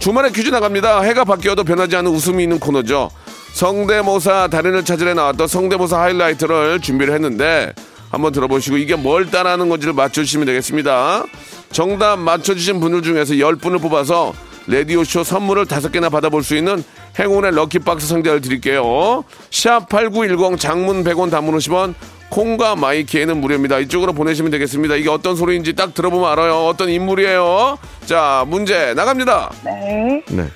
주말에 0.00 0.30
퀴즈 0.30 0.48
나갑니다. 0.48 1.02
해가 1.02 1.22
바뀌어도 1.22 1.62
변하지 1.62 1.94
않는 1.94 2.10
웃음이 2.10 2.42
있는 2.42 2.58
코너죠. 2.58 3.12
성대모사 3.52 4.48
달인을 4.48 4.84
찾으러 4.84 5.14
나왔던 5.14 5.46
성대모사 5.46 6.00
하이라이트를 6.00 6.80
준비를 6.80 7.14
했는데 7.14 7.72
한번 8.10 8.32
들어보시고 8.32 8.78
이게 8.78 8.96
뭘 8.96 9.30
따라하는 9.30 9.68
건지를 9.68 9.94
맞춰주시면 9.94 10.46
되겠습니다. 10.46 11.22
정답 11.70 12.18
맞춰주신 12.18 12.80
분들 12.80 13.02
중에서 13.02 13.34
10분을 13.34 13.80
뽑아서 13.80 14.32
라디오쇼 14.66 15.22
선물을 15.22 15.66
다섯 15.66 15.92
개나 15.92 16.08
받아볼 16.08 16.42
수 16.42 16.56
있는 16.56 16.82
행운의 17.18 17.52
럭키박스 17.52 18.06
상자를 18.06 18.40
드릴게요. 18.40 19.24
샵8910 19.50 20.58
장문 20.58 21.04
100원 21.04 21.30
단문 21.30 21.56
50원 21.56 21.94
콩과 22.30 22.74
마이키에는 22.76 23.40
무료입니다. 23.40 23.78
이쪽으로 23.78 24.12
보내시면 24.12 24.50
되겠습니다. 24.50 24.96
이게 24.96 25.08
어떤 25.08 25.36
소리인지 25.36 25.74
딱 25.74 25.94
들어보면 25.94 26.30
알아요. 26.32 26.66
어떤 26.66 26.88
인물이에요. 26.88 27.78
자, 28.06 28.44
문제 28.48 28.92
나갑니다. 28.94 29.50
네. 29.64 30.22
네. 30.28 30.50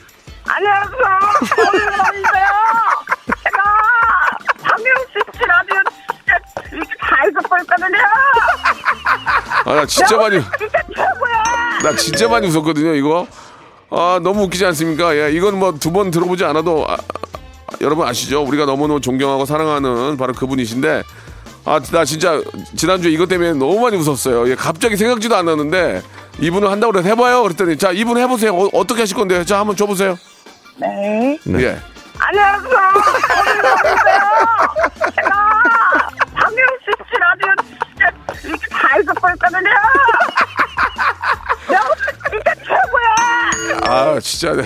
안녕하세요. 0.44 0.98
오랜만이세요. 1.58 2.46
제가 3.44 3.62
박명수 4.62 5.12
씨 5.34 5.44
라디오 5.46 5.76
진짜 6.10 6.38
이렇게 6.72 6.90
잘 7.08 7.32
듣고 7.34 7.56
있거든요. 7.58 7.98
아, 9.66 9.74
나 9.74 9.86
진짜 9.86 10.16
많이, 10.16 10.40
진짜 10.58 10.78
최고야. 10.96 11.78
나 11.82 11.96
진짜 11.96 12.28
많이 12.28 12.48
웃었거든요, 12.48 12.94
이거. 12.94 13.26
아, 13.90 14.20
너무 14.22 14.42
웃기지 14.44 14.64
않습니까? 14.66 15.16
예, 15.16 15.30
이건 15.32 15.58
뭐 15.58 15.72
두 15.72 15.90
번 15.92 16.10
들어보지 16.10 16.44
않아도, 16.44 16.84
아, 16.88 16.94
아, 16.94 17.76
여러분 17.80 18.06
아시죠? 18.06 18.42
우리가 18.42 18.66
너무너무 18.66 19.00
존경하고 19.00 19.46
사랑하는 19.46 20.16
바로 20.16 20.32
그분이신데, 20.34 21.02
아, 21.64 21.80
나 21.92 22.04
진짜 22.04 22.40
지난주에 22.76 23.10
이것 23.10 23.28
때문에 23.28 23.52
너무 23.54 23.80
많이 23.80 23.96
웃었어요. 23.96 24.48
예, 24.50 24.54
갑자기 24.54 24.96
생각지도 24.96 25.36
않았는데, 25.36 26.02
이분을 26.40 26.70
한다고 26.70 26.92
그래서 26.92 27.08
해봐요. 27.08 27.42
그랬더니, 27.42 27.76
자, 27.78 27.90
이분 27.92 28.18
해보세요. 28.18 28.54
어, 28.72 28.84
떻게 28.86 29.00
하실 29.02 29.16
건데요? 29.16 29.44
자, 29.44 29.58
한번 29.60 29.74
줘보세요. 29.74 30.16
네. 30.76 31.38
예. 31.58 31.78
안녕하세요. 32.20 32.70
제가 35.16 35.62
박명수 36.34 36.84
씨 37.08 37.18
라디오 37.18 37.54
진짜 37.82 38.10
이렇게 38.44 38.66
잘 38.70 39.04
듣고 39.04 39.28
있거든요. 39.34 39.70
아, 43.82 44.18
진짜. 44.20 44.52
네. 44.54 44.62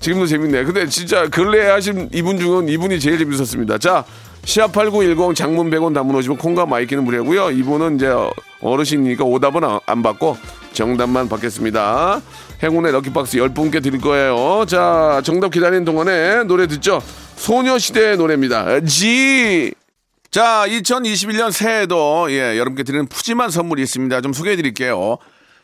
지금도 0.00 0.26
재밌네. 0.26 0.64
근데 0.64 0.86
진짜 0.86 1.28
근래에 1.28 1.70
하신 1.70 2.10
이분 2.12 2.38
중은 2.38 2.68
이분이 2.68 3.00
제일 3.00 3.18
재밌었습니다. 3.18 3.78
자, 3.78 4.04
샵 4.44 4.70
8910 4.72 5.34
장문 5.34 5.70
100원 5.70 5.94
단문 5.94 6.14
오시면 6.16 6.36
콩과 6.36 6.66
마이케이는 6.66 7.04
무료고요. 7.04 7.50
이분은 7.52 7.96
이제 7.96 8.12
어르신이니까 8.60 9.24
오답은 9.24 9.64
안- 9.64 9.80
안 9.86 10.02
받고 10.02 10.36
정답만 10.74 11.28
받겠습니다. 11.30 12.20
행운의 12.62 12.92
lucky 12.92 13.13
박스 13.13 13.38
10분께 13.38 13.82
드릴 13.82 14.00
거예요. 14.00 14.64
자, 14.66 15.22
정답 15.24 15.52
기다리는 15.52 15.84
동안에 15.86 16.44
노래 16.44 16.66
듣죠. 16.66 17.00
소녀시대의 17.36 18.18
노래입니다. 18.18 18.80
지. 18.80 19.72
자, 20.30 20.64
2021년 20.66 21.50
새해에도 21.52 22.26
예, 22.30 22.58
여러분께 22.58 22.82
드리는 22.82 23.06
푸짐한 23.06 23.50
선물이 23.50 23.82
있습니다. 23.82 24.20
좀 24.20 24.32
소개해 24.34 24.56
드릴게요. 24.56 25.16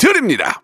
드립니다. 0.00 0.60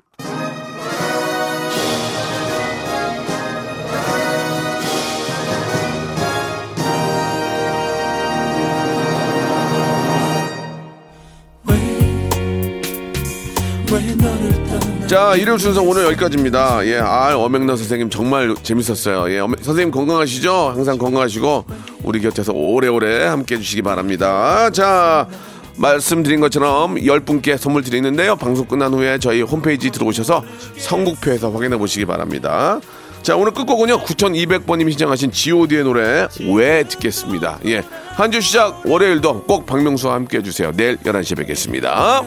자, 15.07 15.37
일요일 15.37 15.61
순서 15.61 15.83
오늘 15.83 16.05
여기까지입니다. 16.07 16.85
예, 16.87 16.99
아, 16.99 17.37
어맹너 17.37 17.77
선생님 17.77 18.11
정말 18.11 18.55
재밌었어요. 18.61 19.33
예, 19.33 19.39
어맹- 19.39 19.63
선생님 19.63 19.93
건강하시죠? 19.93 20.73
항상 20.75 20.99
건강하시고, 20.99 21.65
우리 22.03 22.21
곁에서 22.21 22.53
오래오래 22.53 23.25
함께 23.27 23.55
해주시기 23.55 23.83
바랍니다. 23.83 24.69
자, 24.71 25.29
말씀드린 25.77 26.41
것처럼 26.41 26.97
10분께 26.97 27.57
선물 27.59 27.83
드리는데요. 27.83 28.37
방송 28.37 28.67
끝난 28.67 28.93
후에 28.95 29.19
저희 29.19 29.43
홈페이지 29.43 29.91
들어오셔서 29.91 30.45
선곡표에서 30.79 31.51
확인해 31.51 31.77
보시기 31.77 32.05
바랍니다. 32.07 32.81
자, 33.23 33.35
오늘 33.37 33.53
끝곡은요, 33.53 34.03
9200번님이 34.05 34.91
신청하신 34.91 35.33
GOD의 35.33 35.83
노래, 35.85 36.29
왜 36.55 36.85
듣겠습니다. 36.85 37.59
예. 37.67 37.83
한 38.15 38.31
주 38.31 38.41
시작, 38.41 38.83
월요일도 38.87 39.43
꼭 39.45 39.67
박명수와 39.67 40.15
함께 40.15 40.39
해주세요. 40.39 40.73
내일 40.77 40.97
11시에 40.99 41.37
뵙겠습니다. 41.37 42.23